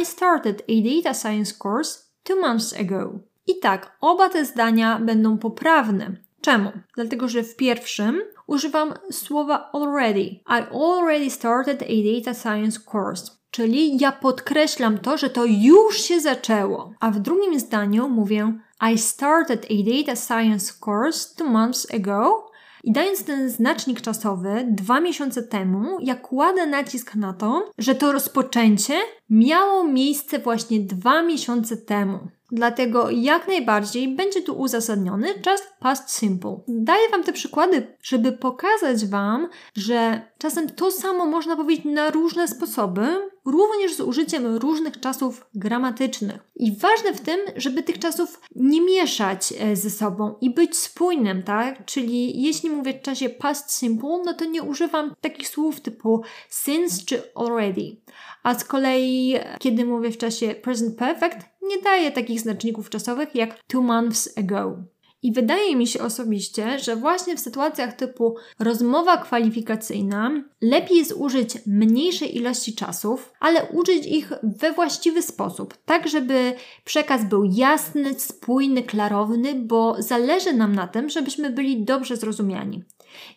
[0.01, 3.19] I started a data science course two months ago.
[3.47, 6.17] I tak, oba te zdania będą poprawne.
[6.41, 6.73] Czemu?
[6.97, 10.21] Dlatego, że w pierwszym używam słowa already.
[10.21, 13.31] I already started a data science course.
[13.51, 16.95] Czyli ja podkreślam to, że to już się zaczęło.
[17.01, 18.53] A w drugim zdaniu mówię
[18.93, 22.51] I started a data science course two months ago
[22.85, 28.13] i dając ten znacznik czasowy dwa miesiące temu, ja kładę nacisk na to, że to
[28.13, 28.95] rozpoczęcie
[29.31, 32.19] miało miejsce właśnie dwa miesiące temu.
[32.53, 36.61] Dlatego jak najbardziej będzie tu uzasadniony czas past simple.
[36.69, 42.49] Daję Wam te przykłady, żeby pokazać Wam, że czasem to samo można powiedzieć na różne
[42.49, 46.39] sposoby, również z użyciem różnych czasów gramatycznych.
[46.57, 51.43] I ważne w tym, żeby tych czasów nie mieszać e, ze sobą i być spójnym,
[51.43, 51.85] tak?
[51.85, 57.05] Czyli jeśli mówię w czasie past simple, no to nie używam takich słów typu since
[57.07, 57.97] czy already.
[58.43, 63.63] A z kolei, kiedy mówię w czasie present perfect, nie daję takich znaczników czasowych jak
[63.67, 64.77] two months ago.
[65.23, 71.59] I wydaje mi się osobiście, że właśnie w sytuacjach typu rozmowa kwalifikacyjna lepiej jest użyć
[71.67, 78.83] mniejszej ilości czasów, ale użyć ich we właściwy sposób, tak żeby przekaz był jasny, spójny,
[78.83, 82.85] klarowny, bo zależy nam na tym, żebyśmy byli dobrze zrozumiani.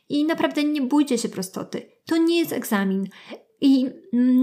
[0.10, 1.90] I naprawdę nie bójcie się prostoty.
[2.06, 3.08] To nie jest egzamin.
[3.66, 3.90] I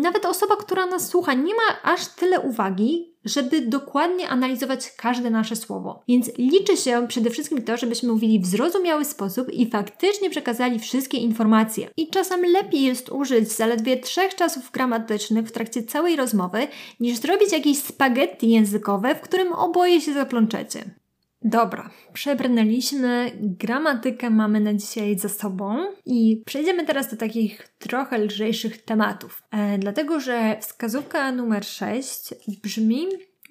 [0.02, 5.56] nawet osoba, która nas słucha, nie ma aż tyle uwagi, żeby dokładnie analizować każde nasze
[5.56, 6.02] słowo.
[6.08, 11.18] Więc liczy się przede wszystkim to, żebyśmy mówili w zrozumiały sposób i faktycznie przekazali wszystkie
[11.18, 11.88] informacje.
[11.96, 16.68] I czasem lepiej jest użyć zaledwie trzech czasów gramatycznych w trakcie całej rozmowy,
[17.00, 20.99] niż zrobić jakieś spaghetti językowe, w którym oboje się zaplączecie.
[21.42, 25.76] Dobra, przebrnęliśmy, gramatykę mamy na dzisiaj za sobą
[26.06, 29.42] i przejdziemy teraz do takich trochę lżejszych tematów.
[29.50, 33.06] E, dlatego, że wskazówka numer 6 brzmi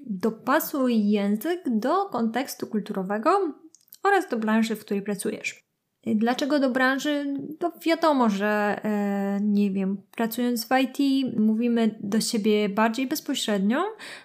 [0.05, 3.53] dopasuj język do kontekstu kulturowego
[4.03, 5.68] oraz do branży, w której pracujesz.
[6.05, 7.37] Dlaczego do branży?
[7.59, 10.97] To wiadomo, że e, nie wiem, pracując w IT
[11.39, 13.83] mówimy do siebie bardziej bezpośrednio,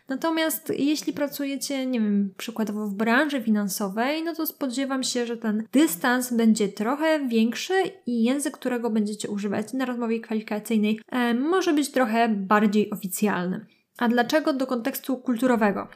[0.09, 5.65] natomiast jeśli pracujecie, nie wiem, przykładowo w branży finansowej, no to spodziewam się, że ten
[5.73, 7.75] dystans będzie trochę większy
[8.07, 13.67] i język, którego będziecie używać na rozmowie kwalifikacyjnej, e, może być trochę bardziej oficjalny.
[13.99, 15.89] A dlaczego do kontekstu kulturowego?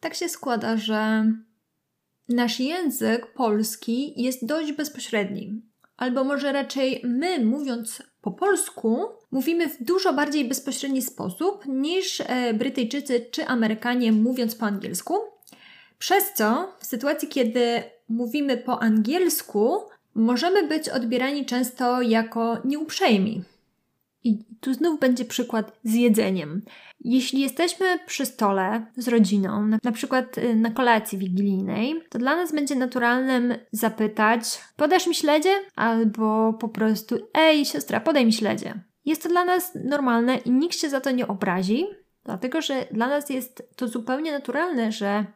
[0.00, 1.24] Tak się składa, że
[2.30, 5.62] Nasz język polski jest dość bezpośredni,
[5.96, 12.54] albo może raczej my, mówiąc po polsku, mówimy w dużo bardziej bezpośredni sposób niż e,
[12.54, 15.14] Brytyjczycy czy Amerykanie mówiąc po angielsku.
[15.98, 19.78] Przez co w sytuacji, kiedy mówimy po angielsku,
[20.14, 23.42] możemy być odbierani często jako nieuprzejmi.
[24.24, 26.62] I tu znów będzie przykład z jedzeniem.
[27.00, 32.52] Jeśli jesteśmy przy stole z rodziną, na przykład y, na kolacji wigilijnej, to dla nas
[32.52, 34.42] będzie naturalnym zapytać:
[34.76, 35.54] Podasz mi śledzie?
[35.76, 38.84] Albo po prostu: Ej, siostra, podaj mi śledzie.
[39.04, 41.86] Jest to dla nas normalne i nikt się za to nie obrazi,
[42.24, 45.26] dlatego że dla nas jest to zupełnie naturalne, że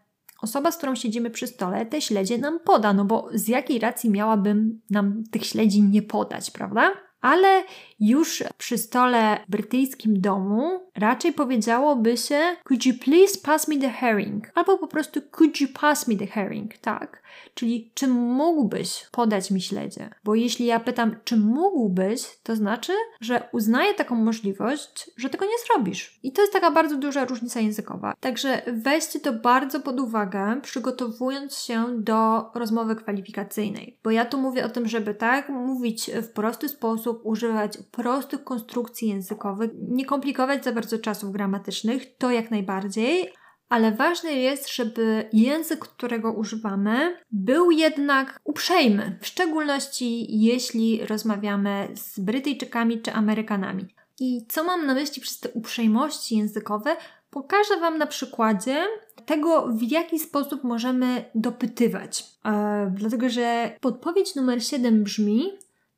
[0.42, 4.10] osoba, z którą siedzimy przy stole, te śledzie nam poda, no bo z jakiej racji
[4.10, 6.92] miałabym nam tych śledzi nie podać, prawda?
[7.24, 7.64] Ale
[8.00, 14.50] już przy stole brytyjskim domu raczej powiedziałoby się Could you please pass me the herring?
[14.54, 16.78] Albo po prostu Could you pass me the herring?
[16.78, 17.24] Tak.
[17.54, 20.10] Czyli czy mógłbyś podać mi śledzie?
[20.24, 25.58] Bo jeśli ja pytam, czy mógłbyś, to znaczy, że uznaję taką możliwość, że tego nie
[25.66, 26.18] zrobisz.
[26.22, 28.14] I to jest taka bardzo duża różnica językowa.
[28.20, 33.98] Także weźcie to bardzo pod uwagę, przygotowując się do rozmowy kwalifikacyjnej.
[34.04, 39.08] Bo ja tu mówię o tym, żeby tak mówić w prosty sposób, używać prostych konstrukcji
[39.08, 43.32] językowych, nie komplikować za bardzo czasów gramatycznych, to jak najbardziej,
[43.68, 52.18] ale ważne jest, żeby język, którego używamy, był jednak uprzejmy, w szczególności jeśli rozmawiamy z
[52.18, 53.86] Brytyjczykami czy Amerykanami.
[54.20, 56.96] I co mam na myśli przez te uprzejmości językowe?
[57.30, 58.86] Pokażę Wam na przykładzie
[59.26, 62.24] tego, w jaki sposób możemy dopytywać.
[62.44, 65.52] E, dlatego, że podpowiedź numer 7 brzmi: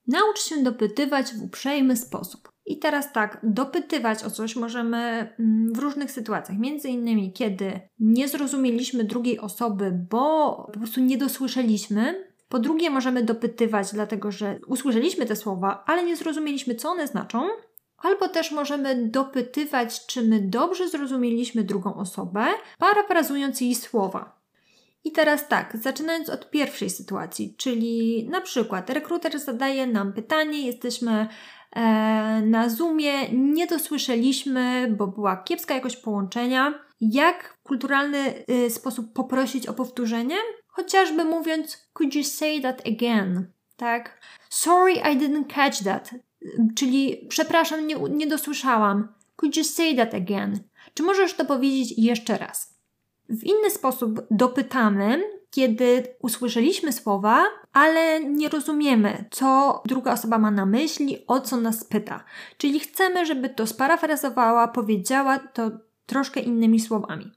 [0.06, 2.52] Naucz się dopytywać w uprzejmy sposób.
[2.66, 4.98] I teraz tak, dopytywać o coś możemy
[5.38, 6.58] mm, w różnych sytuacjach.
[6.58, 12.26] Między innymi, kiedy nie zrozumieliśmy drugiej osoby, bo po prostu nie dosłyszeliśmy.
[12.48, 17.48] Po drugie, możemy dopytywać, dlatego że usłyszeliśmy te słowa, ale nie zrozumieliśmy, co one znaczą.
[17.98, 22.46] Albo też możemy dopytywać, czy my dobrze zrozumieliśmy drugą osobę,
[22.78, 24.35] parafrazując jej słowa.
[25.06, 31.28] I teraz tak, zaczynając od pierwszej sytuacji, czyli na przykład rekruter zadaje nam pytanie, jesteśmy
[31.72, 31.82] e,
[32.42, 36.74] na Zoomie, nie dosłyszeliśmy, bo była kiepska jakość połączenia.
[37.00, 40.36] Jak w kulturalny y, sposób poprosić o powtórzenie?
[40.66, 43.52] Chociażby mówiąc, could you say that again?
[43.76, 44.20] Tak?
[44.50, 46.10] Sorry, I didn't catch that.
[46.76, 49.08] Czyli przepraszam, nie, nie dosłyszałam.
[49.36, 50.58] Could you say that again?
[50.94, 52.75] Czy możesz to powiedzieć jeszcze raz?
[53.28, 60.66] W inny sposób dopytamy, kiedy usłyszeliśmy słowa, ale nie rozumiemy, co druga osoba ma na
[60.66, 62.24] myśli, o co nas pyta.
[62.58, 65.70] Czyli chcemy, żeby to sparafrazowała, powiedziała to
[66.06, 67.32] troszkę innymi słowami.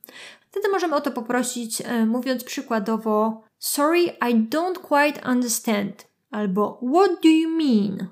[0.51, 6.07] Wtedy możemy o to poprosić, e, mówiąc przykładowo: Sorry, I don't quite understand.
[6.31, 8.07] Albo What do you mean?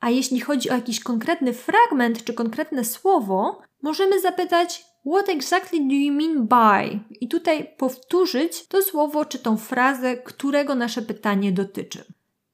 [0.00, 5.94] A jeśli chodzi o jakiś konkretny fragment czy konkretne słowo, możemy zapytać What exactly do
[5.94, 7.00] you mean by?
[7.20, 12.04] I tutaj powtórzyć to słowo czy tą frazę, którego nasze pytanie dotyczy.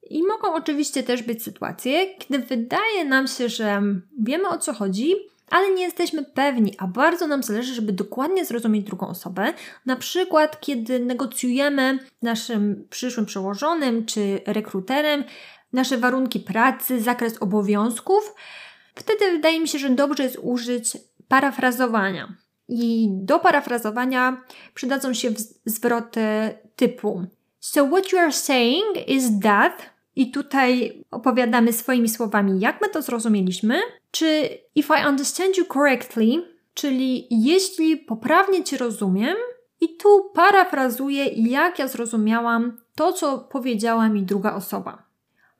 [0.09, 3.81] I mogą oczywiście też być sytuacje, kiedy wydaje nam się, że
[4.19, 5.15] wiemy o co chodzi,
[5.49, 9.53] ale nie jesteśmy pewni, a bardzo nam zależy, żeby dokładnie zrozumieć drugą osobę.
[9.85, 15.23] Na przykład, kiedy negocjujemy naszym przyszłym przełożonym czy rekruterem
[15.73, 18.35] nasze warunki pracy, zakres obowiązków,
[18.95, 20.97] wtedy wydaje mi się, że dobrze jest użyć
[21.31, 22.35] parafrazowania.
[22.67, 24.41] I do parafrazowania
[24.73, 25.29] przydadzą się
[25.65, 26.21] zwroty
[26.75, 27.25] typu
[27.59, 33.01] So what you are saying is that i tutaj opowiadamy swoimi słowami, jak my to
[33.01, 33.79] zrozumieliśmy,
[34.11, 39.35] czy if I understand you correctly, czyli jeśli poprawnie Cię rozumiem,
[39.81, 45.03] i tu parafrazuję, jak ja zrozumiałam to, co powiedziała mi druga osoba.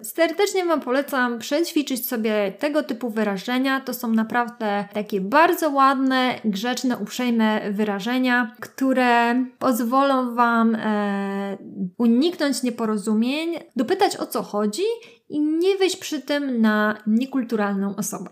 [0.03, 3.79] Serdecznie Wam polecam przećwiczyć sobie tego typu wyrażenia.
[3.79, 11.57] To są naprawdę takie bardzo ładne, grzeczne, uprzejme wyrażenia, które pozwolą Wam e,
[11.97, 14.83] uniknąć nieporozumień, dopytać o co chodzi
[15.29, 18.29] i nie wyjść przy tym na niekulturalną osobę.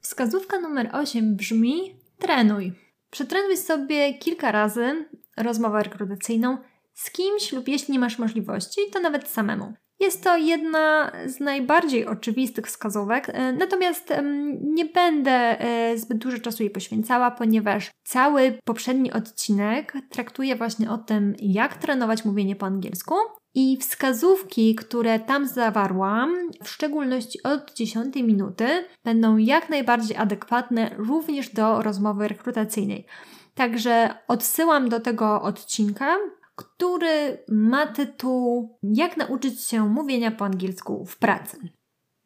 [0.00, 2.72] Wskazówka numer 8 brzmi: trenuj.
[3.10, 6.58] Przetrenuj sobie kilka razy rozmowę rekrutacyjną
[6.94, 9.74] z kimś lub jeśli nie masz możliwości, to nawet samemu.
[10.00, 14.12] Jest to jedna z najbardziej oczywistych wskazówek, e, natomiast
[14.60, 20.98] nie będę e, zbyt dużo czasu jej poświęcała, ponieważ cały poprzedni odcinek traktuje właśnie o
[20.98, 23.14] tym, jak trenować mówienie po angielsku.
[23.54, 26.34] I wskazówki, które tam zawarłam,
[26.64, 28.66] w szczególności od 10 minuty,
[29.04, 33.06] będą jak najbardziej adekwatne również do rozmowy rekrutacyjnej.
[33.54, 36.16] Także odsyłam do tego odcinka,
[36.60, 41.58] który ma tytuł Jak nauczyć się mówienia po angielsku w pracy.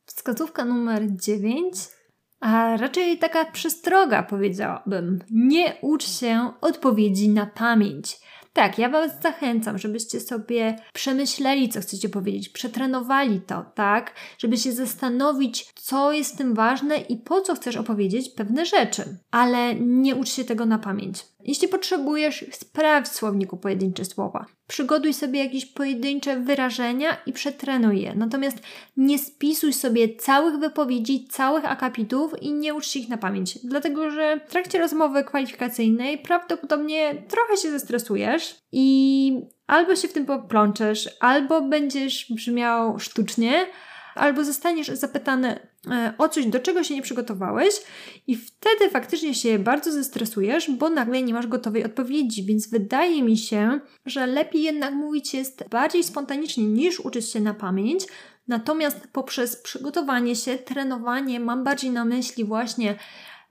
[0.07, 1.75] Wskazówka numer 9,
[2.40, 5.18] a raczej taka przestroga powiedziałabym.
[5.31, 8.18] Nie ucz się odpowiedzi na pamięć.
[8.53, 14.73] Tak, ja Was zachęcam, żebyście sobie przemyśleli, co chcecie powiedzieć, przetrenowali to, tak, żeby się
[14.73, 19.18] zastanowić, co jest tym ważne i po co chcesz opowiedzieć pewne rzeczy.
[19.31, 21.25] Ale nie ucz się tego na pamięć.
[21.44, 24.46] Jeśli potrzebujesz, sprawdź w słowniku pojedyncze słowa.
[24.66, 28.14] Przygotuj sobie jakieś pojedyncze wyrażenia i przetrenuj je.
[28.14, 28.59] Natomiast
[28.96, 33.59] nie spisuj sobie całych wypowiedzi, całych akapitów i nie ucz ich na pamięć.
[33.64, 39.33] Dlatego, że w trakcie rozmowy kwalifikacyjnej prawdopodobnie trochę się zestresujesz i
[39.66, 43.66] albo się w tym poplączesz, albo będziesz brzmiał sztucznie,
[44.14, 45.73] albo zostaniesz zapytany
[46.18, 47.75] o coś, do czego się nie przygotowałeś,
[48.27, 52.44] i wtedy faktycznie się bardzo zestresujesz, bo nagle nie masz gotowej odpowiedzi.
[52.44, 57.55] Więc wydaje mi się, że lepiej jednak mówić jest bardziej spontanicznie niż uczyć się na
[57.55, 58.05] pamięć.
[58.49, 62.99] Natomiast poprzez przygotowanie się, trenowanie, mam bardziej na myśli właśnie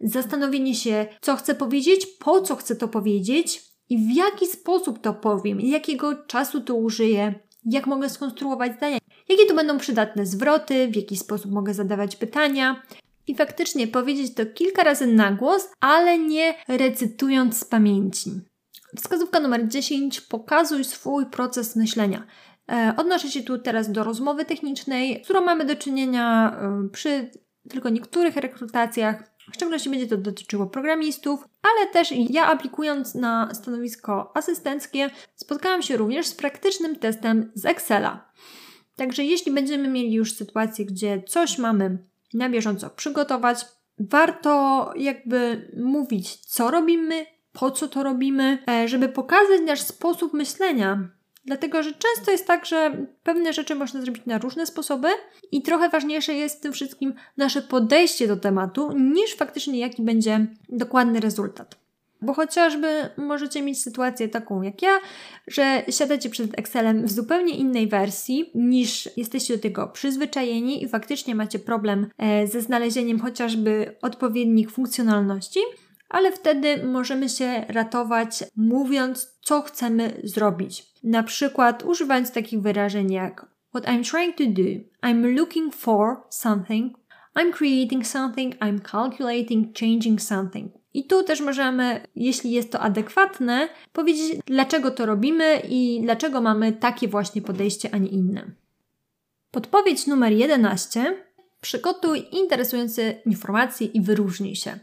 [0.01, 5.13] zastanowienie się, co chcę powiedzieć, po co chcę to powiedzieć i w jaki sposób to
[5.13, 7.33] powiem, jakiego czasu to użyję,
[7.65, 8.97] jak mogę skonstruować zdania,
[9.29, 12.83] jakie tu będą przydatne zwroty, w jaki sposób mogę zadawać pytania.
[13.27, 18.31] i faktycznie powiedzieć to kilka razy na głos, ale nie recytując z pamięci.
[18.97, 20.21] Wskazówka numer 10.
[20.21, 22.23] Pokazuj swój proces myślenia.
[22.71, 27.31] E, odnoszę się tu teraz do rozmowy technicznej, z którą mamy do czynienia e, przy
[27.69, 29.23] tylko niektórych rekrutacjach.
[29.51, 35.97] W szczególności będzie to dotyczyło programistów, ale też ja aplikując na stanowisko asystenckie spotkałam się
[35.97, 38.31] również z praktycznym testem z Excela.
[38.95, 41.97] Także jeśli będziemy mieli już sytuację, gdzie coś mamy
[42.33, 43.65] na bieżąco przygotować,
[43.99, 51.09] warto jakby mówić, co robimy, po co to robimy, e, żeby pokazać nasz sposób myślenia.
[51.45, 55.07] Dlatego, że często jest tak, że pewne rzeczy można zrobić na różne sposoby
[55.51, 60.47] i trochę ważniejsze jest w tym wszystkim nasze podejście do tematu, niż faktycznie jaki będzie
[60.69, 61.82] dokładny rezultat.
[62.23, 64.99] Bo chociażby możecie mieć sytuację taką jak ja,
[65.47, 71.35] że siadacie przed Excelem w zupełnie innej wersji niż jesteście do tego przyzwyczajeni i faktycznie
[71.35, 75.59] macie problem e, ze znalezieniem chociażby odpowiednich funkcjonalności,
[76.09, 80.85] ale wtedy możemy się ratować mówiąc, co chcemy zrobić.
[81.03, 84.69] Na przykład używając takich wyrażeń jak What I'm trying to do,
[85.01, 86.93] I'm looking for something,
[87.35, 90.82] I'm creating something, I'm calculating, changing something.
[90.93, 96.71] I tu też możemy, jeśli jest to adekwatne, powiedzieć, dlaczego to robimy i dlaczego mamy
[96.71, 98.51] takie właśnie podejście, a nie inne.
[99.51, 101.23] Podpowiedź numer 11.
[101.61, 104.79] Przygotuj interesujące informacje i wyróżnij się.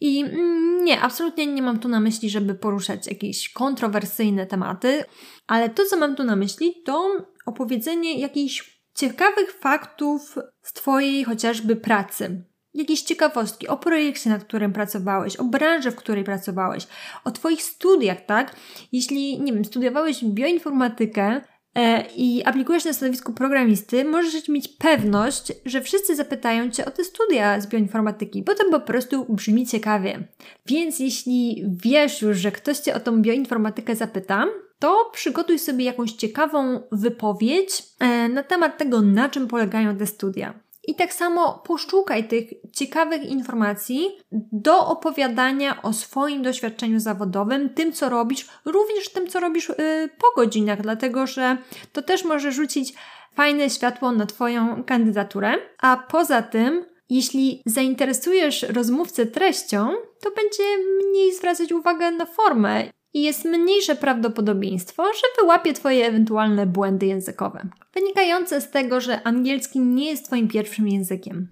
[0.00, 5.04] I mm, nie, absolutnie nie mam tu na myśli, żeby poruszać jakieś kontrowersyjne tematy,
[5.46, 7.10] ale to, co mam tu na myśli, to
[7.46, 12.44] opowiedzenie jakichś ciekawych faktów z Twojej chociażby pracy.
[12.74, 16.86] Jakieś ciekawostki o projekcie, na którym pracowałeś, o branży, w której pracowałeś,
[17.24, 18.56] o Twoich studiach, tak?
[18.92, 21.40] Jeśli, nie wiem, studiowałeś bioinformatykę,
[21.74, 27.04] E, i aplikujesz na stanowisku programisty, możesz mieć pewność, że wszyscy zapytają Cię o te
[27.04, 30.28] studia z bioinformatyki, bo to po prostu brzmi ciekawie.
[30.66, 34.46] Więc jeśli wiesz już, że ktoś Cię o tą bioinformatykę zapyta,
[34.78, 40.54] to przygotuj sobie jakąś ciekawą wypowiedź e, na temat tego, na czym polegają te studia.
[40.88, 44.18] I tak samo poszukaj tych ciekawych informacji
[44.52, 50.40] do opowiadania o swoim doświadczeniu zawodowym, tym co robisz, również tym co robisz yy, po
[50.42, 51.56] godzinach, dlatego że
[51.92, 52.94] to też może rzucić
[53.34, 55.54] fajne światło na Twoją kandydaturę.
[55.78, 59.88] A poza tym, jeśli zainteresujesz rozmówcę treścią,
[60.22, 60.62] to będzie
[61.04, 62.84] mniej zwracać uwagę na formę
[63.14, 69.80] i jest mniejsze prawdopodobieństwo, że wyłapie Twoje ewentualne błędy językowe, wynikające z tego, że angielski
[69.80, 71.48] nie jest Twoim pierwszym językiem.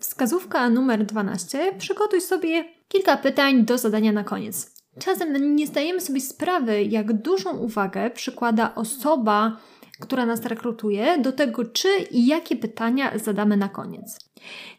[0.00, 1.72] Wskazówka numer 12.
[1.78, 4.76] Przygotuj sobie kilka pytań do zadania na koniec.
[4.98, 9.56] Czasem nie zdajemy sobie sprawy, jak dużą uwagę przykłada osoba,
[10.00, 14.25] która nas rekrutuje, do tego, czy i jakie pytania zadamy na koniec.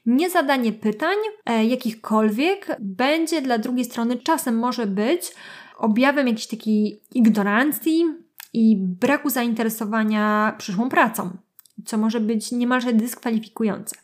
[0.05, 5.31] Niezadanie pytań, e, jakichkolwiek, będzie dla drugiej strony czasem może być
[5.77, 8.05] objawem jakiejś takiej ignorancji
[8.53, 11.37] i braku zainteresowania przyszłą pracą,
[11.85, 13.95] co może być niemalże dyskwalifikujące.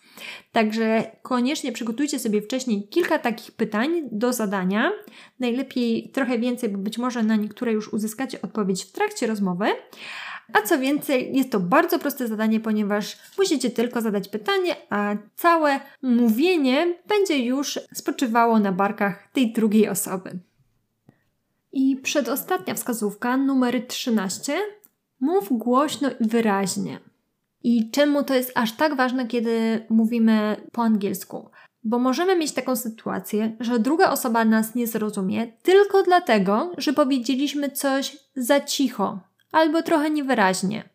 [0.51, 4.91] Także koniecznie przygotujcie sobie wcześniej kilka takich pytań do zadania.
[5.39, 9.65] Najlepiej trochę więcej, bo być może na niektóre już uzyskacie odpowiedź w trakcie rozmowy.
[10.53, 15.79] A co więcej, jest to bardzo proste zadanie, ponieważ musicie tylko zadać pytanie, a całe
[16.01, 20.39] mówienie będzie już spoczywało na barkach tej drugiej osoby.
[21.71, 24.53] I przedostatnia wskazówka, numer 13.
[25.19, 26.99] Mów głośno i wyraźnie.
[27.63, 31.49] I czemu to jest aż tak ważne, kiedy mówimy po angielsku?
[31.83, 37.69] Bo możemy mieć taką sytuację, że druga osoba nas nie zrozumie tylko dlatego, że powiedzieliśmy
[37.69, 39.19] coś za cicho
[39.53, 40.89] albo trochę niewyraźnie.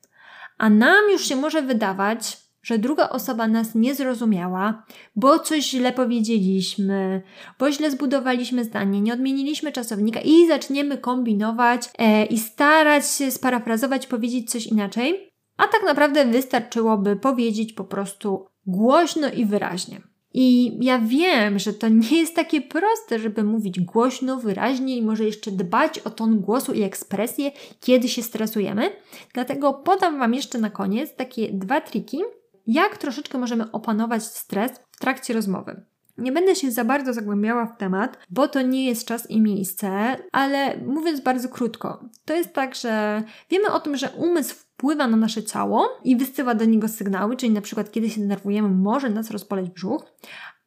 [0.59, 4.83] A nam już się może wydawać, że druga osoba nas nie zrozumiała,
[5.17, 7.23] bo coś źle powiedzieliśmy,
[7.59, 14.07] bo źle zbudowaliśmy zdanie, nie odmieniliśmy czasownika i zaczniemy kombinować e, i starać się sparafrazować,
[14.07, 15.33] powiedzieć coś inaczej.
[15.57, 20.01] A tak naprawdę wystarczyłoby powiedzieć po prostu głośno i wyraźnie.
[20.35, 25.25] I ja wiem, że to nie jest takie proste, żeby mówić głośno, wyraźnie i może
[25.25, 27.51] jeszcze dbać o ton głosu i ekspresję,
[27.81, 28.91] kiedy się stresujemy.
[29.35, 32.21] Dlatego podam Wam jeszcze na koniec takie dwa triki,
[32.67, 35.85] jak troszeczkę możemy opanować stres w trakcie rozmowy.
[36.19, 40.17] Nie będę się za bardzo zagłębiała w temat, bo to nie jest czas i miejsce,
[40.33, 45.17] ale mówiąc bardzo krótko, to jest tak, że wiemy o tym, że umysł wpływa na
[45.17, 49.31] nasze ciało i wysyła do niego sygnały, czyli na przykład kiedy się denerwujemy, może nas
[49.31, 50.03] rozpalać brzuch,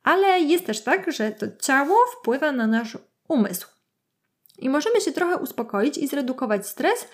[0.03, 2.97] ale jest też tak, że to ciało wpływa na nasz
[3.27, 3.67] umysł.
[4.59, 7.07] I możemy się trochę uspokoić i zredukować stres,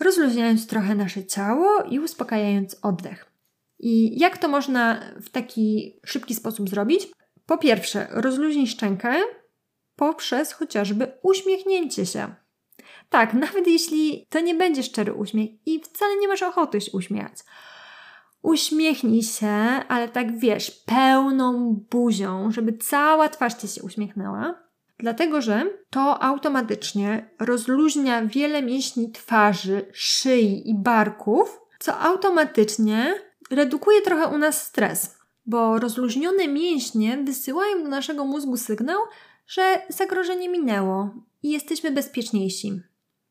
[0.00, 3.32] rozluźniając trochę nasze ciało i uspokajając oddech.
[3.78, 7.08] I jak to można w taki szybki sposób zrobić?
[7.48, 9.14] Po pierwsze, rozluźnij szczękę
[9.96, 12.34] poprzez chociażby uśmiechnięcie się.
[13.08, 17.32] Tak, nawet jeśli to nie będzie szczery uśmiech i wcale nie masz ochoty się uśmiechać.
[18.42, 19.56] Uśmiechnij się,
[19.88, 24.54] ale tak wiesz, pełną buzią, żeby cała twarz ci się uśmiechnęła.
[24.98, 33.14] Dlatego, że to automatycznie rozluźnia wiele mięśni twarzy, szyi i barków, co automatycznie
[33.50, 35.17] redukuje trochę u nas stres,
[35.48, 38.98] bo rozluźnione mięśnie wysyłają do naszego mózgu sygnał,
[39.46, 41.10] że zagrożenie minęło
[41.42, 42.80] i jesteśmy bezpieczniejsi.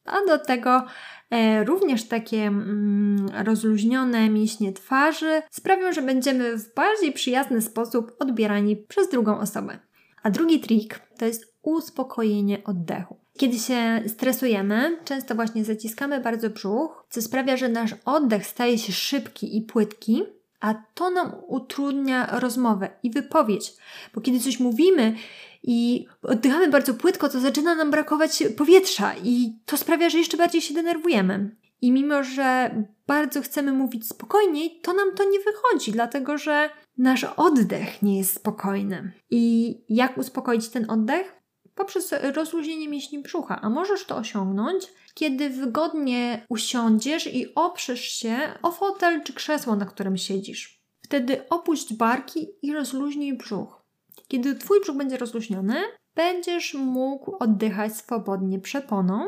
[0.06, 0.86] A do tego
[1.30, 8.76] e, również takie mm, rozluźnione mięśnie twarzy sprawią, że będziemy w bardziej przyjazny sposób odbierani
[8.76, 9.80] przez drugą osobę.
[10.24, 13.18] A drugi trik to jest uspokojenie oddechu.
[13.38, 18.94] Kiedy się stresujemy, często właśnie zaciskamy bardzo brzuch, co sprawia, że nasz oddech staje się
[18.94, 20.24] szybki i płytki,
[20.60, 23.74] a to nam utrudnia rozmowę i wypowiedź.
[24.16, 25.16] Bo kiedy coś mówimy
[25.64, 30.62] i oddychamy bardzo płytko, to zaczyna nam brakować powietrza i to sprawia, że jeszcze bardziej
[30.62, 31.56] się denerwujemy.
[31.82, 32.76] I mimo, że
[33.08, 38.36] bardzo chcemy mówić spokojniej, to nam to nie wychodzi, dlatego że nasz oddech nie jest
[38.36, 39.12] spokojny.
[39.30, 41.34] I jak uspokoić ten oddech?
[41.76, 43.62] Poprzez rozluźnienie mięśni brzucha.
[43.62, 44.88] A możesz to osiągnąć,
[45.18, 50.82] kiedy wygodnie usiądziesz i oprzesz się o fotel czy krzesło, na którym siedzisz.
[51.02, 53.82] Wtedy opuść barki i rozluźnij brzuch.
[54.28, 55.76] Kiedy Twój brzuch będzie rozluźniony,
[56.16, 59.28] będziesz mógł oddychać swobodnie przeponą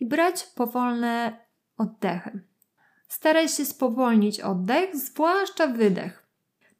[0.00, 1.46] i brać powolne
[1.78, 2.40] oddechy.
[3.08, 6.26] Staraj się spowolnić oddech, zwłaszcza wydech.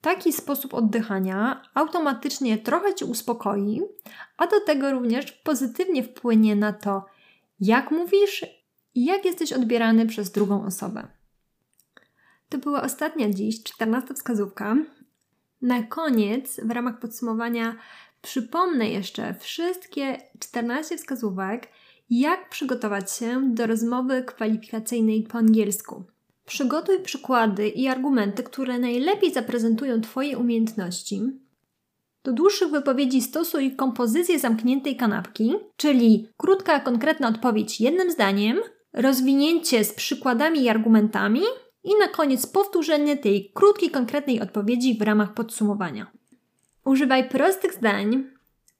[0.00, 3.82] Taki sposób oddychania automatycznie trochę Cię uspokoi,
[4.36, 7.04] a do tego również pozytywnie wpłynie na to,
[7.60, 8.46] jak mówisz
[8.94, 11.08] i jak jesteś odbierany przez drugą osobę.
[12.48, 14.76] To była ostatnia dziś, czternasta wskazówka.
[15.62, 17.76] Na koniec, w ramach podsumowania,
[18.22, 21.68] przypomnę jeszcze wszystkie 14 wskazówek,
[22.10, 26.04] jak przygotować się do rozmowy kwalifikacyjnej po angielsku.
[26.46, 31.22] Przygotuj przykłady i argumenty, które najlepiej zaprezentują Twoje umiejętności.
[32.24, 38.58] Do dłuższych wypowiedzi stosuj kompozycję zamkniętej kanapki, czyli krótka, konkretna odpowiedź jednym zdaniem,
[38.92, 41.40] rozwinięcie z przykładami i argumentami
[41.84, 46.06] i na koniec powtórzenie tej krótkiej, konkretnej odpowiedzi w ramach podsumowania.
[46.84, 48.24] Używaj prostych zdań,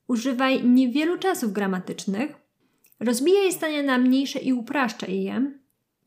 [0.08, 2.34] używaj niewielu czasów gramatycznych,
[3.00, 5.52] rozbijaj zdania na mniejsze i upraszczaj je,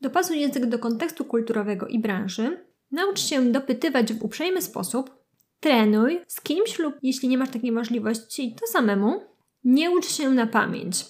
[0.00, 5.21] dopasuj język do kontekstu kulturowego i branży, naucz się dopytywać w uprzejmy sposób,
[5.62, 9.22] trenuj z kimś lub jeśli nie masz takiej możliwości, to samemu,
[9.64, 11.04] nie ucz się na pamięć.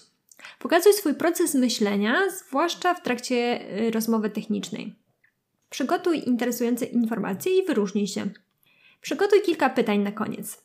[0.58, 4.94] Pokazuj swój proces myślenia, zwłaszcza w trakcie y, rozmowy technicznej.
[5.70, 8.30] Przygotuj interesujące informacje i wyróżnij się.
[9.00, 10.64] Przygotuj kilka pytań na koniec.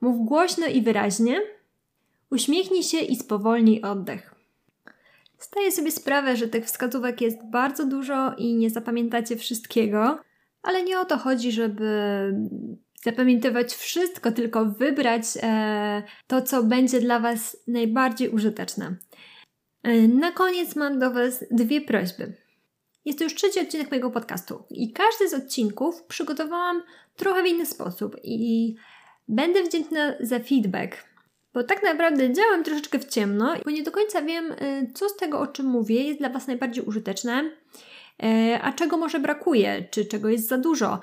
[0.00, 1.40] Mów głośno i wyraźnie.
[2.30, 4.34] Uśmiechnij się i spowolnij oddech.
[5.38, 10.18] Zdaję sobie sprawę, że tych wskazówek jest bardzo dużo i nie zapamiętacie wszystkiego,
[10.62, 11.90] ale nie o to chodzi, żeby
[13.04, 18.96] zapamiętywać wszystko, tylko wybrać e, to, co będzie dla Was najbardziej użyteczne.
[19.82, 22.34] E, na koniec mam do Was dwie prośby.
[23.04, 26.82] Jest to już trzeci odcinek mojego podcastu i każdy z odcinków przygotowałam
[27.16, 28.74] trochę w inny sposób i
[29.28, 30.96] będę wdzięczna za feedback,
[31.54, 35.16] bo tak naprawdę działam troszeczkę w ciemno, bo nie do końca wiem, y, co z
[35.16, 37.50] tego, o czym mówię, jest dla Was najbardziej użyteczne,
[38.22, 41.00] y, a czego może brakuje, czy czego jest za dużo.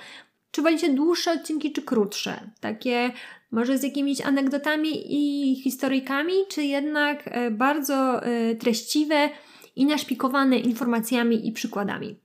[0.52, 2.52] Czy wolicie dłuższe odcinki, czy krótsze?
[2.60, 3.12] Takie
[3.52, 8.22] może z jakimiś anegdotami i historyjkami, czy jednak y, bardzo
[8.60, 9.30] treściwe
[9.76, 12.20] i naszpikowane informacjami i przykładami.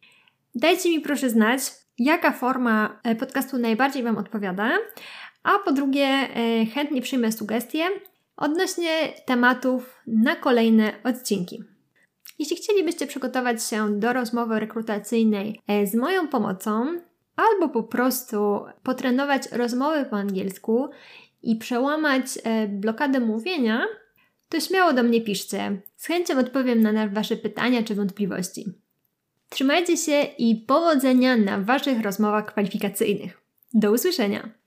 [0.55, 1.61] Dajcie mi proszę znać,
[1.99, 4.71] jaka forma podcastu najbardziej Wam odpowiada,
[5.43, 6.29] a po drugie
[6.75, 7.89] chętnie przyjmę sugestie
[8.37, 11.65] odnośnie tematów na kolejne odcinki.
[12.39, 16.87] Jeśli chcielibyście przygotować się do rozmowy rekrutacyjnej e, z moją pomocą,
[17.37, 20.89] albo po prostu potrenować rozmowy po angielsku
[21.43, 23.87] i przełamać e, blokadę mówienia,
[24.49, 25.81] to śmiało do mnie piszcie.
[25.97, 28.65] Z chęcią odpowiem na Wasze pytania czy wątpliwości.
[29.49, 33.41] Trzymajcie się i powodzenia na Waszych rozmowach kwalifikacyjnych.
[33.75, 34.62] Do usłyszenia!